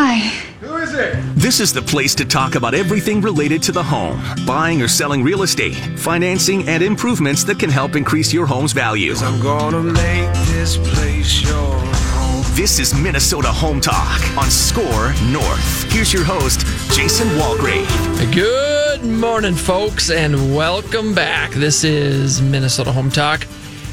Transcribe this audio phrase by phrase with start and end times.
[0.00, 0.18] Hi.
[0.60, 1.16] Who is it?
[1.34, 5.24] This is the place to talk about everything related to the home buying or selling
[5.24, 9.14] real estate, financing, and improvements that can help increase your home's value.
[9.16, 11.80] I'm gonna make this place your
[12.14, 12.44] home.
[12.54, 15.92] This is Minnesota Home Talk on SKOR North.
[15.92, 16.60] Here's your host,
[16.94, 17.88] Jason Walgrave.
[18.32, 21.50] Good morning, folks, and welcome back.
[21.50, 23.44] This is Minnesota Home Talk,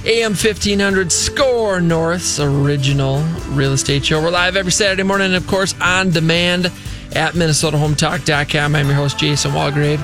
[0.05, 4.21] AM 1500 SKOR North's original real estate show.
[4.21, 6.67] We're live every Saturday morning, and of course, on demand
[7.15, 8.75] at MinnesotaHometalk.com.
[8.75, 9.97] I'm your host, Jason Walgrave.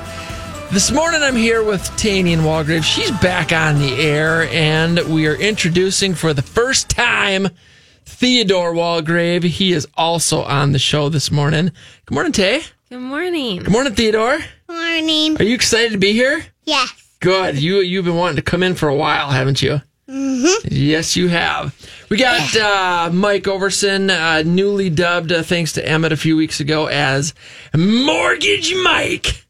[0.72, 2.82] This morning, I'm here with Tanian Walgrave.
[2.82, 7.46] She's back on the air, and we are introducing for the first time
[8.04, 9.44] Theodore Walgrave.
[9.44, 11.70] He is also on the show this morning.
[12.06, 12.62] Good morning, Tay.
[12.88, 13.60] Good morning.
[13.60, 14.40] Good morning, Theodore.
[14.68, 15.36] Morning.
[15.36, 16.44] Are you excited to be here?
[16.64, 16.92] Yes.
[17.20, 17.62] Good.
[17.62, 19.80] You you've been wanting to come in for a while, haven't you?
[20.12, 20.68] Mm-hmm.
[20.70, 21.74] Yes, you have.
[22.10, 26.60] We got uh, Mike Overson, uh, newly dubbed, uh, thanks to Emmett a few weeks
[26.60, 27.32] ago, as
[27.74, 29.46] Mortgage Mike.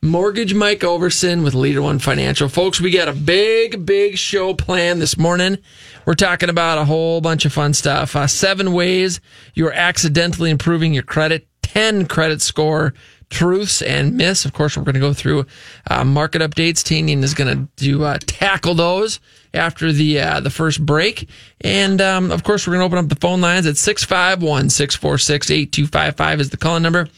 [0.00, 2.48] Mortgage Mike Overson with Leader One Financial.
[2.48, 5.58] Folks, we got a big, big show planned this morning.
[6.06, 8.16] We're talking about a whole bunch of fun stuff.
[8.16, 9.20] Uh, seven ways
[9.52, 12.94] you're accidentally improving your credit, 10 credit score
[13.28, 14.46] truths and myths.
[14.46, 15.44] Of course, we're going to go through
[15.90, 16.82] uh, market updates.
[16.82, 19.20] Tanian is going to do uh, tackle those
[19.54, 21.28] after the uh, the first break.
[21.60, 25.50] And um, of course, we're going to open up the phone lines at 651 646
[25.50, 27.08] 8255 is the calling number.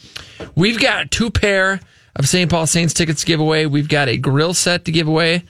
[0.55, 1.79] We've got two pair
[2.15, 2.49] of St.
[2.49, 3.65] Paul Saints tickets to give away.
[3.65, 5.43] We've got a grill set to give away,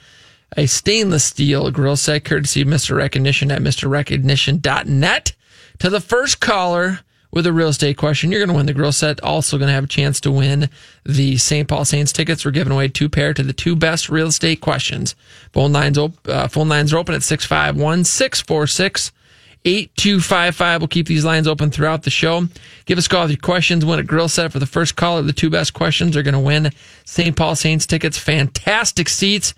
[0.56, 2.96] a stainless steel grill set courtesy of Mr.
[2.96, 5.32] Recognition at MrRecognition.net.
[5.78, 7.00] To the first caller
[7.32, 9.22] with a real estate question, you're going to win the grill set.
[9.22, 10.68] Also going to have a chance to win
[11.04, 11.66] the St.
[11.66, 12.44] Paul Saints tickets.
[12.44, 15.16] We're giving away two pair to the two best real estate questions.
[15.52, 19.12] Phone lines, op- uh, phone lines are open at 651 646
[19.64, 20.80] 8255.
[20.80, 22.48] We'll keep these lines open throughout the show.
[22.84, 23.84] Give us a call with your questions.
[23.84, 25.22] Win a grill set for the first caller.
[25.22, 26.70] The two best questions are going to win
[27.04, 27.34] St.
[27.36, 28.18] Paul Saints tickets.
[28.18, 29.54] Fantastic seats.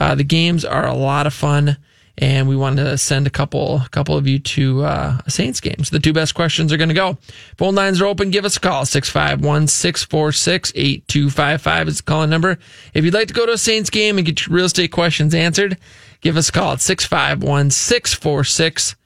[0.00, 1.76] Uh, the games are a lot of fun.
[2.20, 5.60] And we want to send a couple, a couple of you to uh, a Saints
[5.60, 5.84] game.
[5.84, 7.16] So the two best questions are going to go.
[7.56, 8.30] Phone lines are open.
[8.30, 8.84] Give us a call.
[8.84, 12.58] 651 646 8255 is the calling number.
[12.92, 15.32] If you'd like to go to a Saints game and get your real estate questions
[15.34, 15.78] answered,
[16.20, 18.96] give us a call at 651 646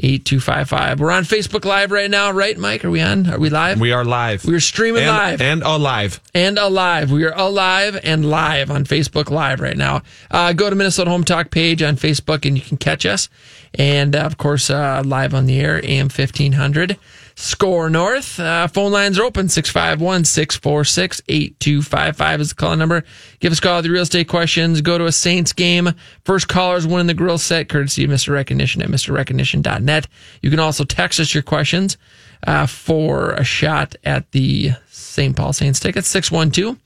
[0.00, 1.00] 8255.
[1.00, 2.84] We're on Facebook Live right now, right, Mike?
[2.84, 3.28] Are we on?
[3.28, 3.80] Are we live?
[3.80, 4.44] We are live.
[4.44, 5.40] We're streaming and, live.
[5.40, 6.20] and alive.
[6.34, 7.10] and alive.
[7.10, 10.02] We are alive and live on Facebook Live right now.
[10.30, 13.28] Uh, go to Minnesota Home Talk page on Facebook and you can catch us.
[13.74, 16.96] And uh, of course, uh, live on the air, AM 1500.
[17.40, 18.40] SKOR North.
[18.40, 23.04] Uh, phone lines are open 651 646 8255 is the call number.
[23.38, 24.80] Give us a call with real estate questions.
[24.80, 25.94] Go to a Saints game.
[26.24, 28.32] First callers winning the grill set, courtesy of Mr.
[28.32, 30.08] Recognition at MrRecognition.net.
[30.42, 31.96] You can also text us your questions
[32.44, 35.36] uh, for a shot at the St.
[35.36, 36.76] Paul Saints tickets 612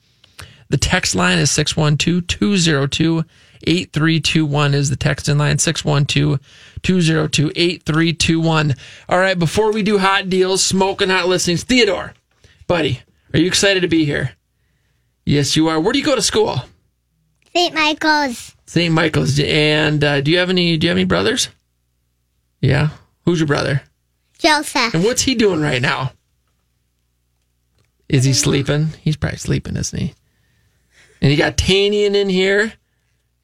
[0.72, 3.24] the text line is 612 202
[3.64, 6.40] 8321 is the text in line 612
[6.82, 8.74] 202 8321.
[9.08, 12.14] All right, before we do hot deals, smoking hot listings, Theodore,
[12.66, 13.00] buddy,
[13.32, 14.32] are you excited to be here?
[15.24, 15.80] Yes, you are.
[15.80, 16.62] Where do you go to school?
[17.54, 17.74] St.
[17.74, 18.56] Michael's.
[18.66, 18.92] St.
[18.92, 19.38] Michael's.
[19.38, 21.48] And uh, do you have any do you have any brothers?
[22.60, 22.90] Yeah.
[23.24, 23.82] Who's your brother?
[24.38, 24.94] Joseph.
[24.94, 26.12] And what's he doing right now?
[28.08, 28.88] Is he sleeping?
[29.00, 30.14] He's probably sleeping, isn't he?
[31.20, 32.72] And you got Tanian in here.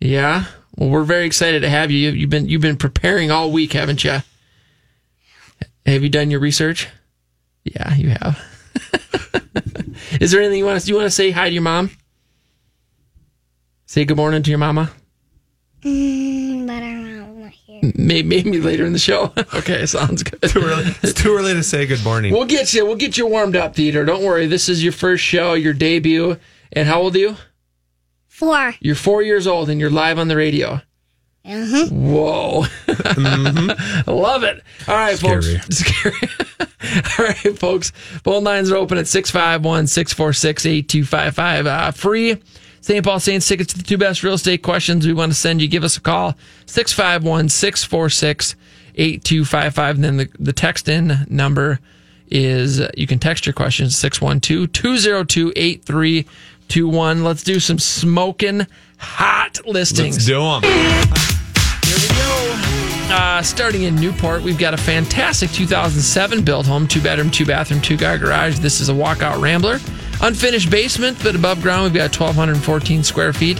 [0.00, 0.44] Yeah.
[0.78, 2.10] Well, we're very excited to have you.
[2.10, 4.18] You've been you've been preparing all week, haven't you?
[5.84, 6.86] Have you done your research?
[7.64, 8.40] Yeah, you have.
[10.20, 11.90] Is there anything you want to you want to say hi to your mom?
[13.86, 14.92] Say good morning to your mama.
[15.82, 17.80] Mm, but I'm not here.
[17.96, 19.32] Maybe, maybe later in the show.
[19.54, 20.42] okay, sounds good.
[20.42, 20.94] Too early.
[21.02, 22.32] It's too early to say good morning.
[22.32, 22.86] We'll get you.
[22.86, 24.04] We'll get you warmed up, Theater.
[24.04, 24.46] Don't worry.
[24.46, 26.38] This is your first show, your debut.
[26.72, 27.36] And how old are you?
[28.38, 28.74] Four.
[28.80, 30.80] You're four years old, and you're live on the radio.
[31.44, 31.86] Uh-huh.
[31.88, 32.64] Whoa!
[32.86, 34.62] I love it.
[34.86, 35.56] All right, Scary.
[35.58, 35.76] folks.
[35.78, 36.28] Scary.
[37.18, 37.90] All right, folks.
[38.22, 41.66] Phone lines are open at 651 646 8255.
[41.66, 42.36] Uh, Free
[42.80, 43.04] St.
[43.04, 45.66] Paul Saints tickets to the two best real estate questions we want to send you.
[45.66, 46.36] Give us a call
[46.66, 48.54] 651 646
[48.94, 49.94] 8255.
[49.96, 51.80] And then the, the text in number
[52.30, 55.52] is uh, you can text your questions 612 202
[56.68, 57.24] 8321.
[57.24, 58.66] Let's do some smoking
[58.98, 60.16] hot listings.
[60.16, 60.62] Let's do them.
[61.84, 63.14] Here we go.
[63.14, 67.80] Uh, starting in Newport, we've got a fantastic 2007 built home, two bedroom, two bathroom,
[67.80, 68.58] two car garage.
[68.58, 69.78] This is a walkout Rambler.
[70.20, 73.58] Unfinished basement, but above ground, we've got 1,214 square feet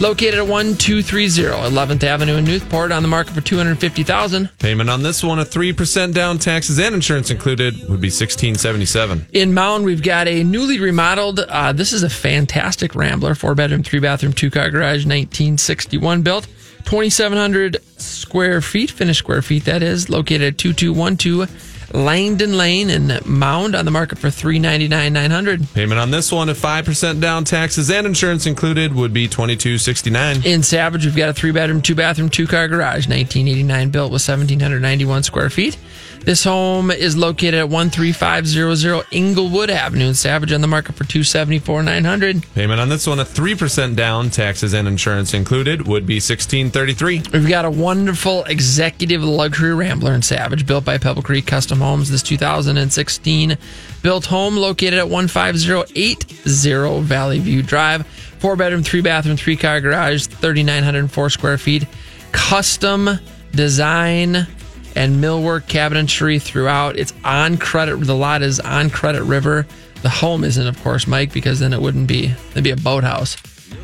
[0.00, 5.24] located at 1230 11th Avenue in Newport on the market for 250000 Payment on this
[5.24, 10.28] one, a 3% down, taxes and insurance included, would be 1677 In Mound, we've got
[10.28, 11.40] a newly remodeled.
[11.40, 16.46] Uh, this is a fantastic Rambler, four bedroom, three bathroom, two car garage, 1961 built,
[16.84, 19.64] 2,700 square feet, finished square feet.
[19.64, 25.72] That is located at 2212 Langdon Lane and Mound on the market for 399 900
[25.74, 30.62] Payment on this one, a 5% down, taxes and insurance included, would be 2269 In
[30.62, 35.22] Savage, we've got a three bedroom, two bathroom, two car garage, 1989 built with 1,791
[35.22, 35.78] square feet.
[36.20, 41.84] This home is located at 13500 Inglewood Avenue in Savage on the market for 274
[41.84, 47.22] 900 Payment on this one, a 3% down, taxes and insurance included, would be 1633
[47.32, 52.10] We've got a wonderful executive luxury Rambler in Savage, built by Pebble Creek Custom Homes.
[52.10, 53.56] This 2016
[54.02, 58.06] built home located at 15080 Valley View Drive.
[58.06, 61.86] Four bedroom, three bathroom, three car garage, 3,904 square feet.
[62.32, 63.10] Custom
[63.52, 64.46] design
[64.94, 66.96] and millwork cabinetry throughout.
[66.96, 67.96] It's on credit.
[67.98, 69.66] The lot is on Credit River.
[70.02, 72.34] The home isn't, of course, Mike, because then it wouldn't be.
[72.52, 73.36] It'd be a boathouse.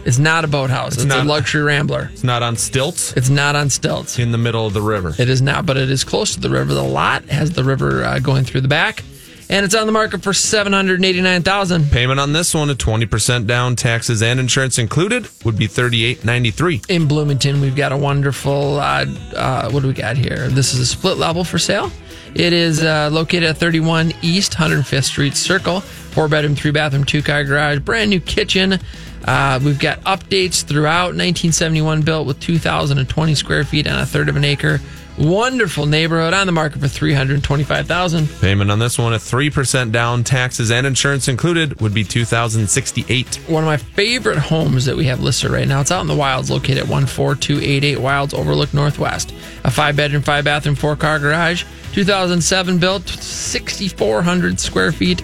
[0.05, 0.95] It's not a boathouse.
[0.95, 2.11] It's, not- a luxury Rambler.
[2.13, 4.19] It's not on stilts It's not on stilts.
[4.19, 5.15] in the middle of the river.
[5.19, 6.75] It is not, but it is close to the river.
[6.75, 9.03] The lot has the river uh, going through the back,
[9.49, 11.91] and it's on the market for seven hundred eighty-nine thousand.
[11.91, 17.09] Payment on this one, a 20% down, taxes and insurance included, would be 3893 In
[17.09, 18.79] Bloomington, we've got a wonderful.
[18.81, 20.49] Uh, uh, what do we got here?
[20.49, 21.91] This is a split level for sale.
[22.35, 25.81] It is uh, located at 31 East 105th Street Circle.
[25.81, 28.79] Four bedroom, three bathroom, two car garage, brand new kitchen.
[29.25, 31.15] Uh, we've got updates throughout.
[31.15, 34.81] 1971 built with 2,020 square feet and a third of an acre.
[35.17, 38.29] Wonderful neighborhood on the market for 325,000.
[38.41, 43.63] Payment on this one, a 3% down, taxes and insurance included, would be 2068 one
[43.63, 45.81] of my favorite homes that we have listed right now.
[45.81, 49.33] It's out in the wilds, located at 14288 Wilds Overlook Northwest.
[49.63, 51.65] A five bedroom, five bathroom, four car garage.
[51.93, 55.23] 2007 built, 6,400 square feet.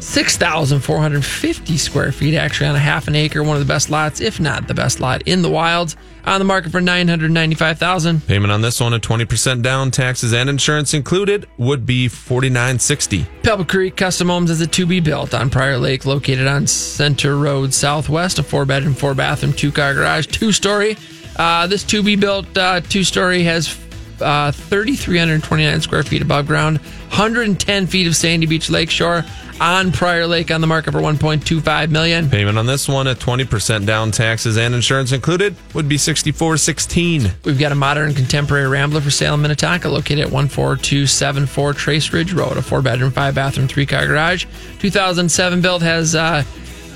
[0.00, 3.42] 6,450 square feet, actually, on a half an acre.
[3.42, 5.96] One of the best lots, if not the best lot, in the wilds.
[6.24, 10.92] On the market for 995000 Payment on this one, a 20% down, taxes and insurance
[10.92, 15.78] included, would be 4960 Pebble Creek Custom Homes is a to be built on Prior
[15.78, 18.40] Lake, located on Center Road Southwest.
[18.40, 20.96] A four bedroom, four bathroom, two car garage, two story.
[21.36, 23.78] Uh, this to be built uh, two story has
[24.20, 29.24] uh, 3,329 square feet above ground, 110 feet of Sandy Beach Lakeshore
[29.60, 32.28] on Prior Lake on the market for 1.25 million.
[32.28, 37.58] Payment on this one, at 20% down, taxes and insurance included, would be 6416 We've
[37.58, 42.56] got a modern contemporary Rambler for sale in Minnetonka, located at 14274 Trace Ridge Road,
[42.56, 44.46] a four bedroom, five bathroom, three car garage.
[44.78, 46.42] 2007 built has uh,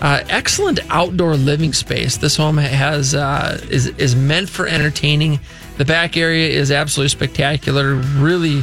[0.00, 2.16] uh, excellent outdoor living space.
[2.16, 5.40] This home has uh, is is meant for entertaining.
[5.76, 7.94] The back area is absolutely spectacular.
[7.94, 8.62] Really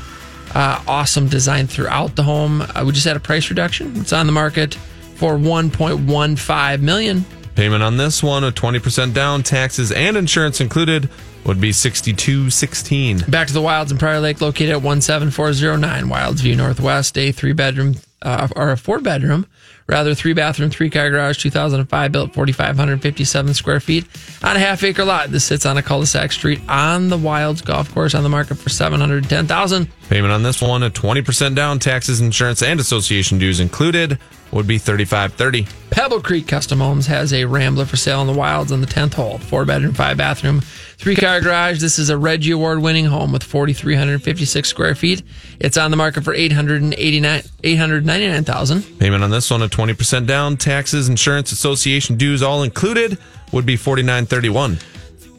[0.54, 2.62] uh, awesome design throughout the home.
[2.62, 3.96] Uh, we just had a price reduction.
[3.98, 4.76] It's on the market
[5.16, 7.26] for 1.15 million.
[7.56, 11.10] Payment on this one, a 20% down, taxes and insurance included,
[11.44, 16.56] would be 6216 Back to the Wilds in Prior Lake, located at 17409 Wilds View
[16.56, 19.48] Northwest, a three bedroom, uh, or a four bedroom,
[19.88, 24.06] rather three bathroom, three car garage, 2005 built, 4,557 square feet
[24.44, 25.32] on a half acre lot.
[25.32, 28.70] This sits on a cul-de-sac street on the Wilds Golf Course on the market for
[28.70, 34.18] 710000 Payment on this one, a 20% down, taxes, insurance, and association dues included,
[34.52, 38.72] would be 3530 Pebble Creek Custom Homes has a Rambler for sale in the wilds
[38.72, 39.38] on the 10th hole.
[39.40, 41.82] Four bedroom, five bathroom, three car garage.
[41.82, 45.24] This is a Reggie Award winning home with 4,356 square feet.
[45.60, 51.10] It's on the market for 889 899000 Payment on this one, a 20% down, taxes,
[51.10, 53.18] insurance, association dues, all included,
[53.52, 54.78] would be 4931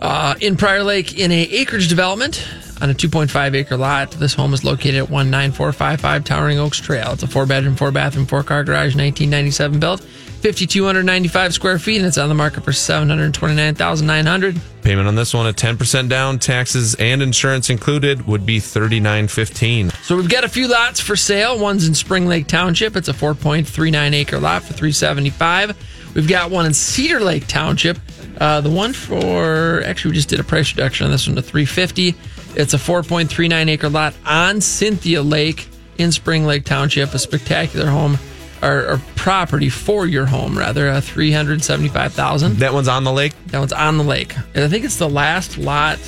[0.00, 2.46] Uh, in Prior Lake, in a acreage development
[2.80, 7.12] on a 2.5 acre lot, this home is located at 19455 Towering Oaks Trail.
[7.12, 12.06] It's a four bedroom, four bathroom, four car garage, 1997 built, 5,295 square feet, and
[12.06, 17.20] it's on the market for 729900 Payment on this one, at 10% down, taxes and
[17.20, 21.58] insurance included, would be 3915 So we've got a few lots for sale.
[21.58, 22.94] One's in Spring Lake Township.
[22.94, 25.76] It's a 4.39 acre lot for 375.
[26.14, 27.98] We've got one in Cedar Lake Township.
[28.38, 31.42] Uh, the one for actually we just did a price reduction on this one to
[31.42, 32.14] 350.
[32.54, 35.68] It's a 4.39 acre lot on Cynthia Lake
[35.98, 37.14] in Spring Lake Township.
[37.14, 38.18] A spectacular home
[38.62, 40.88] or, or property for your home rather.
[40.88, 42.56] Uh, 375,000.
[42.58, 43.32] That one's on the lake?
[43.48, 44.34] That one's on the lake.
[44.54, 45.98] And I think it's the last lot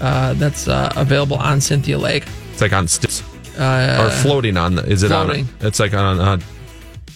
[0.00, 2.24] uh, that's uh, available on Cynthia Lake.
[2.52, 3.22] It's like on stilts.
[3.58, 5.44] or floating on the, is it floating.
[5.60, 5.66] on?
[5.66, 6.38] It's like on uh,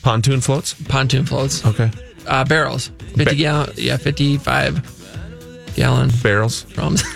[0.03, 0.75] pontoon floats?
[0.89, 1.65] Pontoon floats.
[1.65, 1.91] Okay.
[2.27, 2.91] uh, barrels.
[3.17, 6.63] 50 Ba- gallon, yeah, 55 gallon Barrels.
[6.65, 7.03] drums.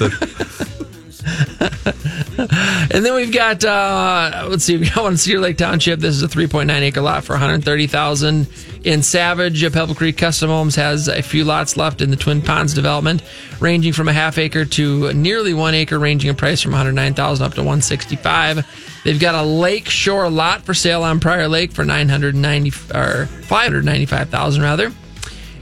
[2.39, 6.01] and then we've got uh, let's see, we got one in Cedar Lake Township.
[6.01, 8.47] This is a 3.9 acre lot for 130,000
[8.85, 9.73] in Savage.
[9.73, 13.23] Pebble Creek Custom Homes has a few lots left in the Twin Ponds development,
[13.61, 17.55] ranging from a half acre to nearly one acre, ranging in price from 109,000 up
[17.55, 19.01] to 165.
[19.05, 24.63] They've got a lake shore lot for sale on Prior Lake for 990 or 595,000
[24.63, 24.93] rather.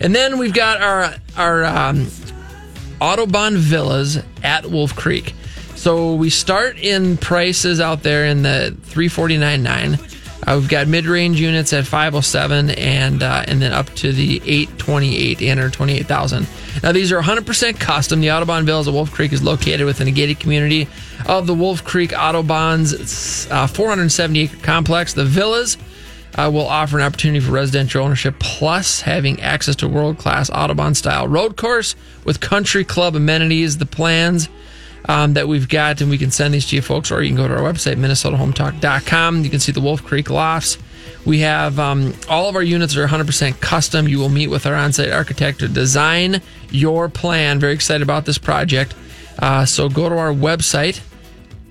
[0.01, 2.07] And then we've got our our um,
[3.01, 5.35] Autobahn Villas at Wolf Creek.
[5.75, 10.13] So we start in prices out there in the 349.9.
[10.47, 15.43] Uh, we've got mid-range units at 507 and uh, and then up to the 828,
[15.43, 16.47] 828,000.
[16.83, 18.21] Now these are 100% custom.
[18.21, 20.89] The Autobahn Villas at Wolf Creek is located within a gated community
[21.27, 25.15] of the Wolf Creek Autobahn's uh, 470 acre complex.
[25.15, 25.77] The villas
[26.35, 30.95] uh, will offer an opportunity for residential ownership, plus having access to world class Autobahn
[30.95, 33.79] style road course with country club amenities.
[33.79, 34.49] The plans
[35.09, 37.37] um, that we've got, and we can send these to you folks, or you can
[37.37, 39.45] go to our website, MinnesotaHometalk.com.
[39.45, 40.79] You can see the Wolf Creek lofts.
[41.25, 44.07] We have um, all of our units are 100% custom.
[44.07, 46.41] You will meet with our on site architect to design
[46.71, 47.59] your plan.
[47.59, 48.95] Very excited about this project.
[49.39, 51.01] Uh, so go to our website,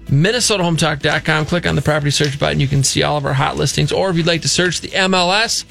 [0.08, 1.46] MinnesotaHometalk.com.
[1.46, 2.60] Click on the property search button.
[2.60, 3.92] You can see all of our hot listings.
[3.92, 5.66] Or if you'd like to search the MLS,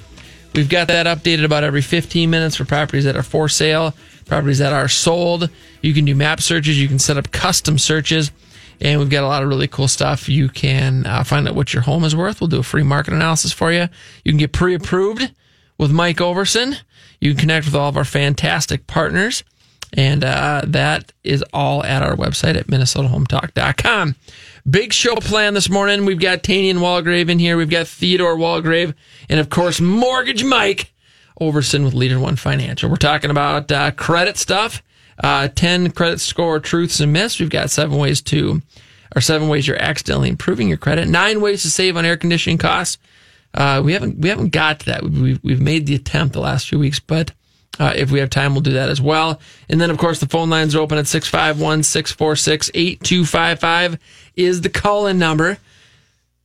[0.54, 3.94] we've got that updated about every 15 minutes for properties that are for sale,
[4.26, 5.50] properties that are sold.
[5.82, 6.80] You can do map searches.
[6.80, 8.32] You can set up custom searches.
[8.80, 10.28] And we've got a lot of really cool stuff.
[10.28, 12.40] You can uh, find out what your home is worth.
[12.40, 13.88] We'll do a free market analysis for you.
[14.24, 15.30] You can get pre approved
[15.78, 16.78] with Mike Overson.
[17.20, 19.44] You can connect with all of our fantastic partners.
[19.96, 24.16] And uh, that is all at our website at MinnesotaHometalk.com.
[24.68, 26.04] Big show plan this morning.
[26.04, 27.56] We've got Tanian Walgrave in here.
[27.56, 28.94] We've got Theodore Walgrave.
[29.28, 30.92] And of course, Mortgage Mike
[31.40, 32.90] Overson with Leader One Financial.
[32.90, 34.82] We're talking about uh, credit stuff.
[35.22, 37.38] Uh, 10 credit score truths and myths.
[37.38, 38.62] We've got seven ways to,
[39.14, 41.06] or seven ways you're accidentally improving your credit.
[41.06, 42.98] Nine ways to save on air conditioning costs.
[43.52, 45.04] Uh, we haven't we haven't got to that.
[45.04, 47.30] We've, we've made the attempt the last few weeks, but
[47.78, 49.40] uh, if we have time, we'll do that as well.
[49.68, 53.98] And then, of course, the phone lines are open at 651 646 8255
[54.36, 55.58] is the call in number.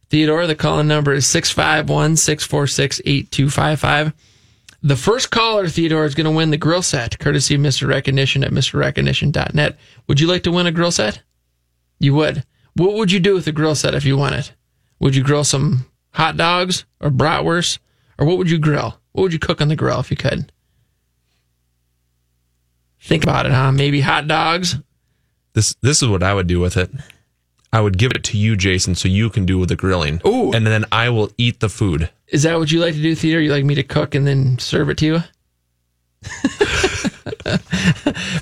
[0.09, 4.13] Theodore, the call in number is 651 646 8255.
[4.81, 7.87] The first caller, Theodore, is going to win the grill set, courtesy of Mr.
[7.87, 9.77] Recognition at MrRecognition.net.
[10.07, 11.21] Would you like to win a grill set?
[11.99, 12.45] You would.
[12.75, 14.53] What would you do with a grill set if you won it?
[14.99, 17.79] Would you grill some hot dogs or bratwurst?
[18.17, 18.99] Or what would you grill?
[19.11, 20.51] What would you cook on the grill if you could?
[23.09, 23.71] Think about it, huh?
[23.71, 24.75] Maybe hot dogs.
[25.53, 26.91] This this is what I would do with it.
[27.73, 30.21] I would give it to you, Jason, so you can do with the grilling.
[30.27, 30.51] Ooh.
[30.51, 32.11] And then I will eat the food.
[32.27, 33.41] Is that what you like to do, Theater?
[33.41, 35.23] You like me to cook and then serve it to you?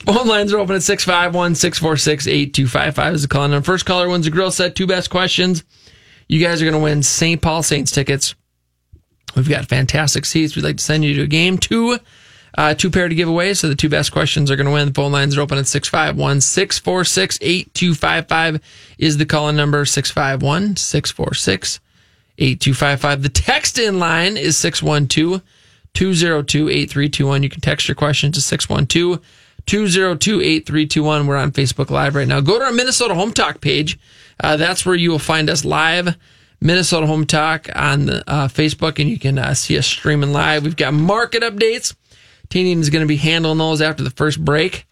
[0.05, 3.63] Phone lines are open at 651 646 8255 is the call number.
[3.63, 4.75] First caller wins a grill set.
[4.75, 5.63] Two best questions.
[6.27, 7.41] You guys are going to win St.
[7.41, 8.35] Paul Saints tickets.
[9.33, 10.57] We've got fantastic seats.
[10.57, 11.57] We'd like to send you to a game.
[11.57, 11.99] Two,
[12.57, 13.53] uh, two pair to give away.
[13.53, 14.89] So the two best questions are going to win.
[14.89, 18.61] The phone lines are open at 651 646 8255
[18.97, 21.79] is the call number 651 646
[22.37, 23.23] 8255.
[23.23, 25.41] The text in line is 612
[25.93, 27.43] 202 8321.
[27.43, 29.21] You can text your question to 612
[29.65, 31.27] 202 8321.
[31.27, 32.39] We're on Facebook Live right now.
[32.39, 33.99] Go to our Minnesota Home Talk page.
[34.39, 36.15] Uh, that's where you will find us live.
[36.61, 40.63] Minnesota Home Talk on the, uh, Facebook, and you can uh, see us streaming live.
[40.63, 41.95] We've got market updates.
[42.49, 44.85] Tanian is going to be handling those after the first break.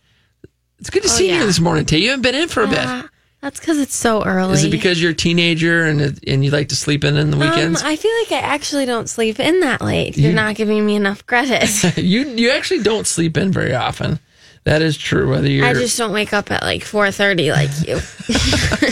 [0.79, 1.39] It's good to see yeah.
[1.39, 1.99] you this morning, Tay.
[1.99, 2.79] You haven't been in for a bit.
[2.79, 3.03] Uh,
[3.41, 4.53] that's because it's so early.
[4.53, 7.37] Is it because you're a teenager and and you like to sleep in in the
[7.37, 7.81] weekends?
[7.81, 10.17] Um, I feel like I actually don't sleep in that late.
[10.17, 11.97] You're not giving me enough credit.
[11.97, 14.19] you you actually don't sleep in very often.
[14.63, 15.29] That is true.
[15.29, 17.99] Whether you're I just don't wake up at like 4:30 like you.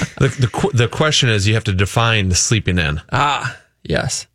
[0.24, 3.02] The, the, the question is you have to define the sleeping in.
[3.12, 4.26] ah yes.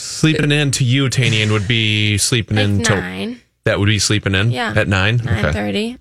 [0.00, 3.98] Sleeping in to you, Tanian, would be sleeping Like in till nine, that would be
[3.98, 4.72] sleeping in Yeah.
[4.76, 5.16] at nine.
[5.24, 5.96] nine thirty.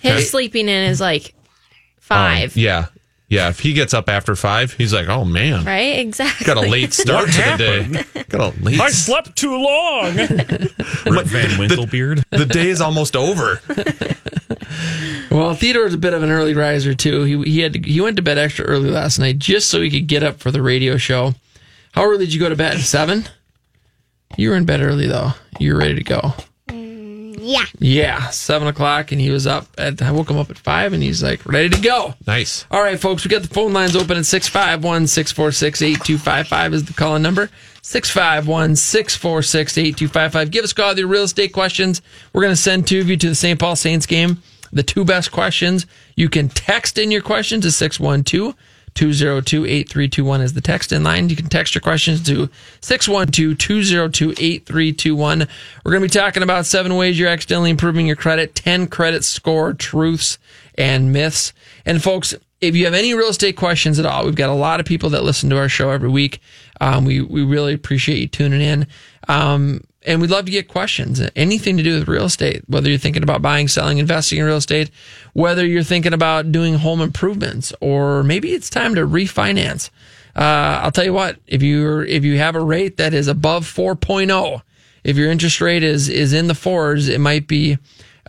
[0.00, 0.20] His Okay.
[0.22, 1.32] sleeping in is like Um,
[2.00, 2.86] five, yeah,
[3.28, 3.48] yeah.
[3.48, 5.98] If he gets up after five, he's like, "Oh man, right?
[5.98, 6.44] Exactly.
[6.46, 8.22] got a late start to the day.
[8.28, 8.80] Got a late.
[8.80, 10.14] I slept too long.
[10.16, 12.22] Rip Van Winklebeard.
[12.30, 13.60] the day is almost over.
[15.30, 17.24] Well, Theodore's a bit of an early riser too.
[17.24, 19.90] He he had to, he went to bed extra early last night just so he
[19.90, 21.34] could get up for the radio show.
[21.92, 22.78] How early did you go to bed?
[22.80, 23.26] Seven.
[24.36, 25.32] You were in bed early though.
[25.58, 26.34] You were ready to go.
[26.68, 27.64] Mm, yeah.
[27.78, 29.66] Yeah, seven o'clock, and he was up.
[29.78, 32.14] At, I woke him up at five, and he's like ready to go.
[32.26, 32.66] Nice.
[32.70, 36.92] All right, folks, we got the phone lines open at 651 646 8255 is the
[36.92, 37.48] calling number.
[37.82, 40.50] 651 646 8255.
[40.50, 42.02] Give us a call with your real estate questions.
[42.32, 43.58] We're going to send two of you to the St.
[43.58, 44.42] Paul Saints game
[44.72, 45.86] the two best questions.
[46.16, 48.54] You can text in your questions to 612
[48.96, 51.28] 202 8321 is the text in line.
[51.28, 52.50] You can text your questions to
[52.80, 55.46] 612 202 8321.
[55.84, 59.24] We're going to be talking about seven ways you're accidentally improving your credit, 10 credit
[59.24, 60.38] score truths
[60.76, 61.52] and myths.
[61.84, 64.80] And folks, if you have any real estate questions at all, we've got a lot
[64.80, 66.40] of people that listen to our show every week.
[66.80, 68.86] Um, we, we really appreciate you tuning in.
[69.28, 72.98] Um, and we'd love to get questions, anything to do with real estate, whether you're
[72.98, 74.90] thinking about buying, selling, investing in real estate,
[75.32, 79.90] whether you're thinking about doing home improvements, or maybe it's time to refinance.
[80.36, 83.66] Uh, I'll tell you what, if you're, if you have a rate that is above
[83.66, 84.62] 4.0,
[85.02, 87.78] if your interest rate is, is in the fours, it might be,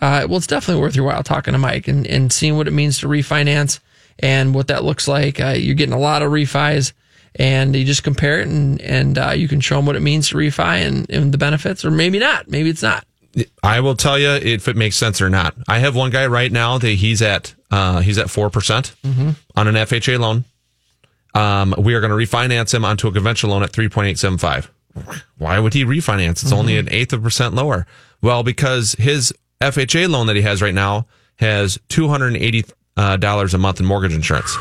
[0.01, 2.73] uh, well, it's definitely worth your while talking to Mike and, and seeing what it
[2.73, 3.79] means to refinance
[4.19, 5.39] and what that looks like.
[5.39, 6.93] Uh, you're getting a lot of refis
[7.37, 10.29] and you just compare it and, and uh, you can show them what it means
[10.29, 12.49] to refi and, and the benefits, or maybe not.
[12.49, 13.05] Maybe it's not.
[13.61, 15.53] I will tell you if it makes sense or not.
[15.67, 18.95] I have one guy right now that he's at uh, he's at four percent
[19.55, 20.45] on an FHA loan.
[21.35, 24.17] Um, we are going to refinance him onto a conventional loan at three point eight
[24.17, 24.71] seven five.
[25.37, 26.41] Why would he refinance?
[26.43, 27.85] It's only an eighth of a percent lower.
[28.23, 32.65] Well, because his FHA loan that he has right now has two hundred and eighty
[32.95, 34.57] uh, dollars a month in mortgage insurance.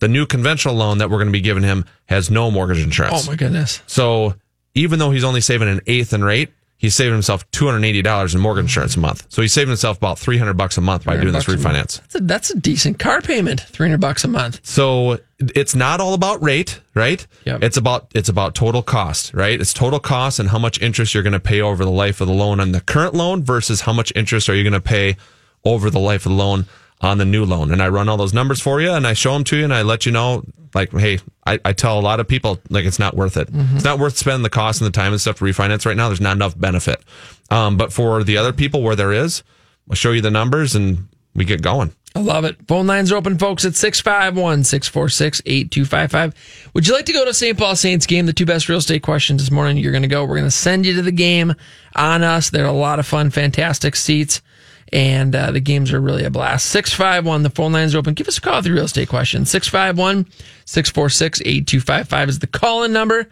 [0.00, 3.26] The new conventional loan that we're going to be giving him has no mortgage insurance.
[3.26, 3.82] Oh my goodness.
[3.86, 4.34] So
[4.74, 7.84] even though he's only saving an eighth in rate, he's saving himself two hundred and
[7.84, 9.26] eighty dollars in mortgage insurance a month.
[9.28, 11.72] So he's saving himself about three hundred bucks a month by doing this 300 a
[11.82, 12.00] refinance.
[12.00, 14.60] That's a, that's a decent car payment, 300 bucks a month.
[14.62, 17.24] So it's not all about rate, right?
[17.44, 17.62] Yep.
[17.62, 19.60] It's about it's about total cost, right?
[19.60, 22.26] It's total cost and how much interest you're going to pay over the life of
[22.26, 25.16] the loan on the current loan versus how much interest are you going to pay
[25.64, 26.66] over the life of the loan
[27.00, 27.72] on the new loan.
[27.72, 29.74] And I run all those numbers for you and I show them to you and
[29.74, 30.42] I let you know,
[30.74, 33.48] like, hey, I, I tell a lot of people, like, it's not worth it.
[33.74, 36.08] It's not worth spending the cost and the time and stuff to refinance right now.
[36.08, 37.02] There's not enough benefit.
[37.50, 39.42] Um, but for the other people where there is,
[39.88, 41.92] I'll show you the numbers and we get going.
[42.14, 42.56] I love it.
[42.66, 46.70] Phone lines are open, folks, at 651 646 8255.
[46.74, 47.56] Would you like to go to St.
[47.56, 48.26] Paul Saints game?
[48.26, 49.76] The two best real estate questions this morning.
[49.76, 50.24] You're going to go.
[50.24, 51.54] We're going to send you to the game
[51.94, 52.50] on us.
[52.50, 54.42] They're a lot of fun, fantastic seats,
[54.92, 56.66] and uh, the games are really a blast.
[56.66, 58.14] 651, the phone lines are open.
[58.14, 59.46] Give us a call with your real estate question.
[59.46, 60.26] 651
[60.64, 63.28] 646 8255 is the call in number.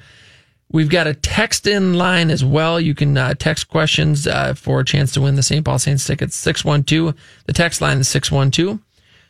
[0.70, 2.78] We've got a text in line as well.
[2.78, 5.64] You can uh, text questions uh, for a chance to win the St.
[5.64, 6.36] Paul Saints tickets.
[6.36, 7.14] 612.
[7.46, 8.78] The text line is 612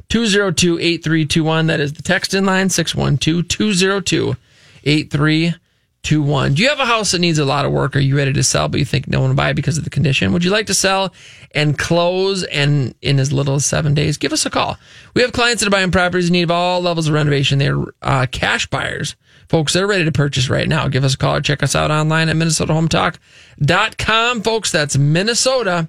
[0.08, 1.66] 202 8321.
[1.68, 4.36] That is the text in line 612 202
[4.84, 5.60] 8321.
[6.02, 7.94] Do you have a house that needs a lot of work?
[7.94, 9.90] Are you ready to sell, but you think no one will buy because of the
[9.90, 10.32] condition?
[10.32, 11.12] Would you like to sell
[11.54, 14.16] and close and in as little as seven days?
[14.16, 14.78] Give us a call.
[15.14, 17.58] We have clients that are buying properties in need of all levels of renovation.
[17.58, 19.16] They're uh, cash buyers.
[19.48, 20.88] Folks, they're ready to purchase right now.
[20.88, 24.42] Give us a call or check us out online at minnesotahometalk.com.
[24.42, 25.88] Folks, that's Minnesota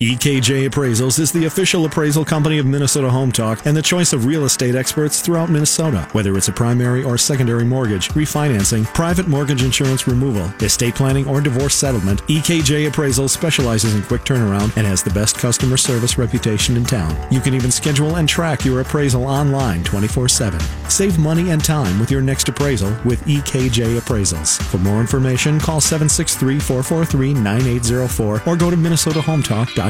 [0.00, 4.24] EKJ Appraisals is the official appraisal company of Minnesota Home Talk and the choice of
[4.24, 6.08] real estate experts throughout Minnesota.
[6.12, 11.42] Whether it's a primary or secondary mortgage, refinancing, private mortgage insurance removal, estate planning, or
[11.42, 16.78] divorce settlement, EKJ Appraisals specializes in quick turnaround and has the best customer service reputation
[16.78, 17.14] in town.
[17.30, 20.58] You can even schedule and track your appraisal online 24 7.
[20.88, 24.62] Save money and time with your next appraisal with EKJ Appraisals.
[24.62, 29.89] For more information, call 763 443 9804 or go to MinnesotaHometalk.com.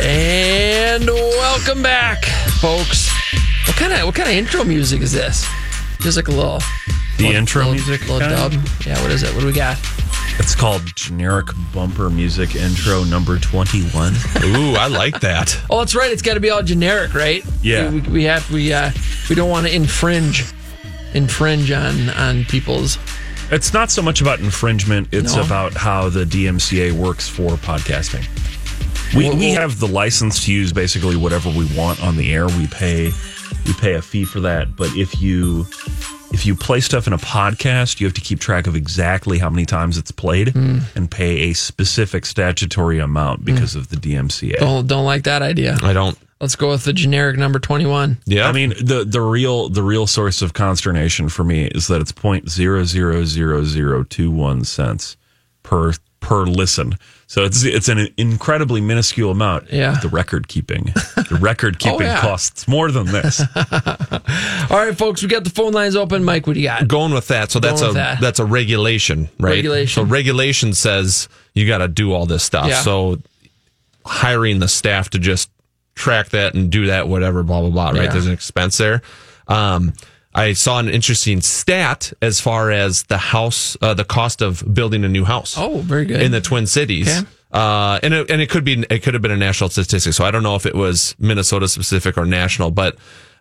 [0.00, 2.24] And welcome back,
[2.60, 3.10] folks.
[3.66, 5.46] What kind of what kind of intro music is this?
[6.00, 6.58] Just like a little
[7.16, 8.36] The little- intro little- music, little kinda?
[8.36, 8.68] dub.
[8.86, 9.32] Yeah, what is it?
[9.34, 9.78] What do we got?
[10.38, 14.14] It's called generic bumper music intro number 21.
[14.44, 15.56] Ooh, I like that.
[15.70, 16.10] Oh, that's right.
[16.12, 17.44] It's got to be all generic, right?
[17.62, 17.88] Yeah.
[17.90, 18.90] We, we have we uh
[19.28, 20.44] we don't want to infringe
[21.14, 22.98] infringe on on people's.
[23.50, 25.42] It's not so much about infringement, it's No.
[25.42, 28.24] about how the DMCA works for podcasting.
[29.14, 32.46] We, Well, we have the license to use basically whatever we want on the air.
[32.48, 33.12] We pay
[33.66, 35.66] we pay a fee for that, but if you
[36.32, 39.48] if you play stuff in a podcast, you have to keep track of exactly how
[39.50, 40.78] many times it's played Hmm.
[40.96, 44.58] and pay a specific statutory amount because of the DMCA.
[44.58, 45.78] Don't don't like that idea.
[45.82, 46.18] I don't.
[46.40, 48.18] Let's go with the generic number twenty one.
[48.26, 48.48] Yeah.
[48.48, 52.12] I mean the the real the real source of consternation for me is that it's
[52.12, 55.16] point zero zero zero zero two one cents
[55.62, 55.92] per
[56.24, 56.96] per listen.
[57.26, 59.72] So it's it's an incredibly minuscule amount.
[59.72, 59.98] Yeah.
[60.00, 60.84] The record keeping.
[60.84, 62.20] The record oh, keeping yeah.
[62.20, 63.40] costs more than this.
[63.56, 66.24] All right, folks, we got the phone lines open.
[66.24, 66.88] Mike, what do you got?
[66.88, 67.50] Going with that.
[67.50, 68.20] So that's a that.
[68.20, 69.50] that's a regulation, right?
[69.50, 70.04] Regulation.
[70.04, 72.68] So regulation says you got to do all this stuff.
[72.68, 72.80] Yeah.
[72.80, 73.18] So
[74.04, 75.50] hiring the staff to just
[76.04, 77.90] track that and do that, whatever, blah blah blah.
[77.90, 78.04] Right?
[78.04, 78.12] Yeah.
[78.12, 79.00] There's an expense there.
[79.48, 79.92] Um,
[80.36, 85.04] I saw an interesting stat as far as the house, uh, the cost of building
[85.04, 85.54] a new house.
[85.56, 86.20] Oh, very good.
[86.22, 87.08] in the Twin Cities.
[87.08, 87.28] Okay.
[87.52, 90.12] Uh, and it, and it could be it could have been a national statistic.
[90.12, 92.96] So I don't know if it was Minnesota specific or national, but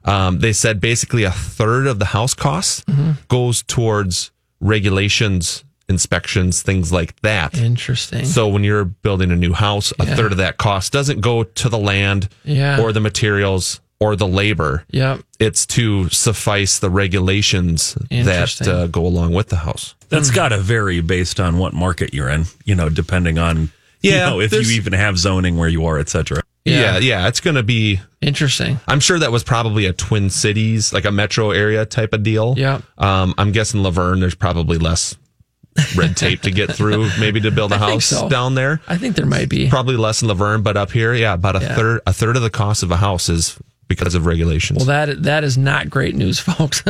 [0.06, 3.12] um, they said basically a third of the house costs Mm-hmm.
[3.28, 7.58] goes towards regulations, inspections, things like that.
[7.58, 8.26] Interesting.
[8.26, 10.16] So when you're building a new house, a Yeah.
[10.16, 12.80] third of that cost doesn't go to the land Yeah.
[12.82, 14.84] or the materials or the labor.
[14.90, 15.18] Yeah.
[15.40, 19.96] It's to suffice the regulations that uh, go along with the house.
[20.10, 24.12] That's got to vary based on what market you're in, you know, depending on you
[24.12, 26.38] Yeah, know, if you even have zoning where you are, etc.
[26.38, 26.44] cetera.
[26.66, 28.80] Yeah, yeah, it's going to be Interesting.
[28.88, 32.56] I'm sure that was probably a Twin Cities, like a metro area type of deal.
[32.58, 32.80] Yeah.
[32.98, 35.16] Um, I'm guessing Luverne, there's probably less
[35.96, 38.30] red tape to get through, maybe to build a house so.
[38.30, 38.82] down there.
[38.88, 39.70] I think there might be.
[39.70, 41.76] Probably less in Luverne, but up here, yeah, about a Yeah.
[41.76, 43.58] third a third of the cost of a house is
[43.88, 44.78] because of regulations.
[44.78, 46.84] Well, that that is not great news, folks.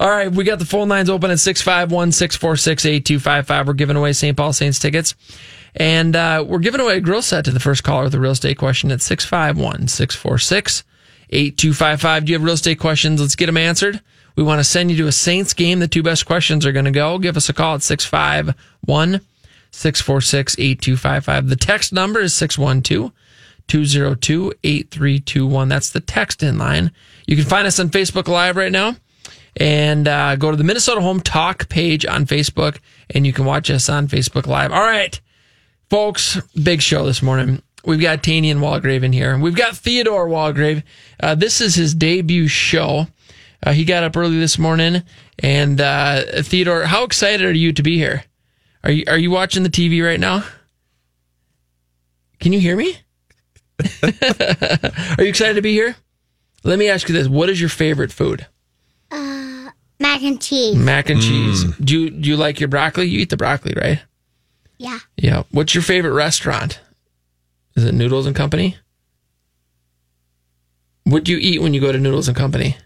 [0.00, 3.66] All right, we got the phone lines open at 651 646 8255.
[3.66, 4.36] We're giving away St.
[4.36, 5.14] Paul Saints tickets.
[5.78, 8.30] And uh, we're giving away a grill set to the first caller with a real
[8.32, 10.84] estate question at 651 646
[11.28, 12.24] 8255.
[12.24, 13.20] Do you have real estate questions?
[13.20, 14.00] Let's get them answered.
[14.36, 15.80] We want to send you to a Saints game.
[15.80, 17.18] The two best questions are going to go.
[17.18, 19.20] Give us a call at 651
[19.70, 21.48] 646 8255.
[21.48, 23.12] The text number is 612
[23.66, 25.68] 202 8321.
[25.68, 26.92] That's the text in line.
[27.26, 28.96] You can find us on Facebook Live right now
[29.56, 32.78] and uh, go to the Minnesota Home Talk page on Facebook
[33.10, 34.70] and you can watch us on Facebook Live.
[34.70, 35.18] All right,
[35.90, 37.62] folks, big show this morning.
[37.84, 39.38] We've got Tanian Walgrave in here.
[39.38, 40.82] We've got Theodore Walgrave.
[41.20, 43.06] Uh, this is his debut show.
[43.66, 45.02] Uh, he got up early this morning.
[45.40, 48.22] And uh, Theodore, how excited are you to be here?
[48.84, 50.44] Are you are you watching the TV right now?
[52.38, 52.96] Can you hear me?
[54.02, 55.96] Are you excited to be here?
[56.62, 58.46] Let me ask you this: What is your favorite food?
[59.10, 60.76] Uh, Mac and cheese.
[60.76, 61.64] Mac and cheese.
[61.78, 63.08] Do you do you like your broccoli?
[63.08, 64.00] You eat the broccoli, right?
[64.78, 64.98] Yeah.
[65.16, 65.42] Yeah.
[65.50, 66.80] What's your favorite restaurant?
[67.74, 68.76] Is it Noodles and Company?
[71.04, 72.76] What do you eat when you go to Noodles and Company?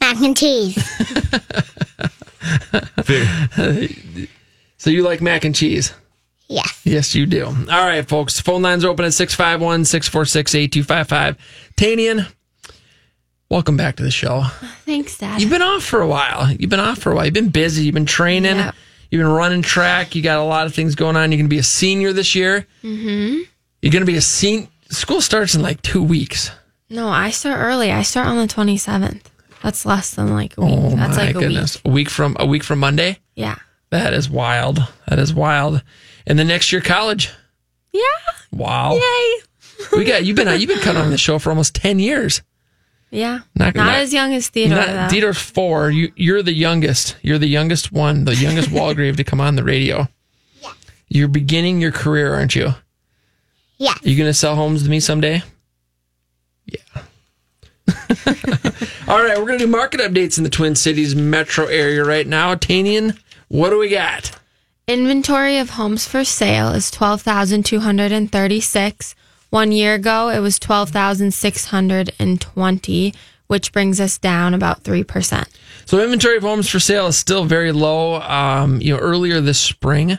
[0.00, 0.76] Mac and cheese.
[4.78, 5.92] So you like mac and cheese?
[6.48, 6.80] Yes.
[6.84, 7.44] Yes, you do.
[7.44, 8.40] All right, folks.
[8.40, 11.36] Phone lines are open at 651 646 8255.
[11.76, 12.32] Tanian,
[13.50, 14.44] Welcome back to the show.
[14.86, 15.40] Thanks, Dad.
[15.40, 16.50] You've been off for a while.
[16.52, 17.24] You've been off for a while.
[17.24, 17.84] You've been busy.
[17.84, 18.56] You've been training.
[18.56, 18.74] Yep.
[19.10, 20.14] You've been running track.
[20.14, 21.32] You got a lot of things going on.
[21.32, 22.64] You're going to be a senior this year.
[22.84, 23.40] Mm-hmm.
[23.82, 24.68] You're going to be a senior.
[24.90, 26.52] School starts in like two weeks.
[26.88, 27.90] No, I start early.
[27.90, 29.22] I start on the 27th.
[29.62, 30.74] That's less than like a oh week.
[30.76, 31.76] Oh That's my like a goodness!
[31.76, 31.82] week.
[31.84, 33.18] A week from a week from Monday.
[33.34, 33.56] Yeah.
[33.90, 34.78] That is wild.
[35.08, 35.82] That is wild.
[36.26, 37.30] And the next year, college.
[37.92, 38.00] Yeah.
[38.52, 38.94] Wow.
[38.94, 39.34] Yay.
[39.96, 42.42] we got you've been you've been coming on the show for almost ten years.
[43.10, 43.40] Yeah.
[43.56, 45.08] Not- Not, not- as young as Theodore, Not- though.
[45.08, 45.90] Theodore's four.
[45.90, 47.16] You you're the youngest.
[47.22, 50.06] You're the youngest one, the youngest Walgrave to come on the radio.
[50.62, 50.72] Yeah.
[51.08, 52.74] You're beginning your career, aren't you?
[53.78, 53.94] Yeah.
[54.02, 55.42] You gonna sell homes to me someday?
[59.08, 62.54] All right, we're gonna do market updates in the Twin Cities metro area right now.
[62.54, 63.18] Tanian,
[63.48, 64.38] what do we got?
[64.86, 69.14] Inventory of homes for sale is 12,236.
[69.50, 73.14] One year ago, it was 12,620,
[73.46, 75.46] which brings us down about 3%.
[75.86, 78.20] So inventory of homes for sale is still very low.
[78.20, 80.18] Um, you know, earlier this spring,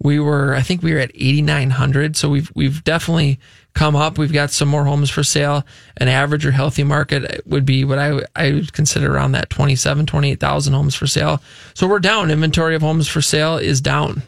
[0.00, 2.16] we were, I think we were at 8,900.
[2.16, 3.40] So we've, we've definitely
[3.74, 4.18] come up.
[4.18, 5.64] We've got some more homes for sale.
[5.96, 10.06] An average or healthy market would be what I, I would consider around that 27,
[10.06, 11.42] 28,000 homes for sale.
[11.74, 12.30] So we're down.
[12.30, 14.22] Inventory of homes for sale is down.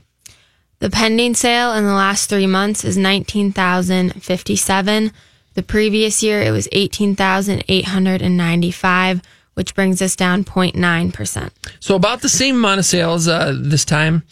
[0.81, 5.13] The pending sale in the last three months is 19,057.
[5.55, 9.23] The previous year, it was 18,895,
[9.55, 11.51] which brings us down 0.9%.
[11.81, 14.25] So about the same amount of sales uh, this time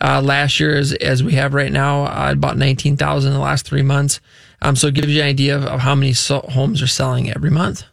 [0.00, 3.66] uh, last year as, as we have right now, uh, about 19,000 in the last
[3.66, 4.20] three months.
[4.62, 7.30] Um, so it gives you an idea of, of how many so- homes are selling
[7.30, 7.84] every month.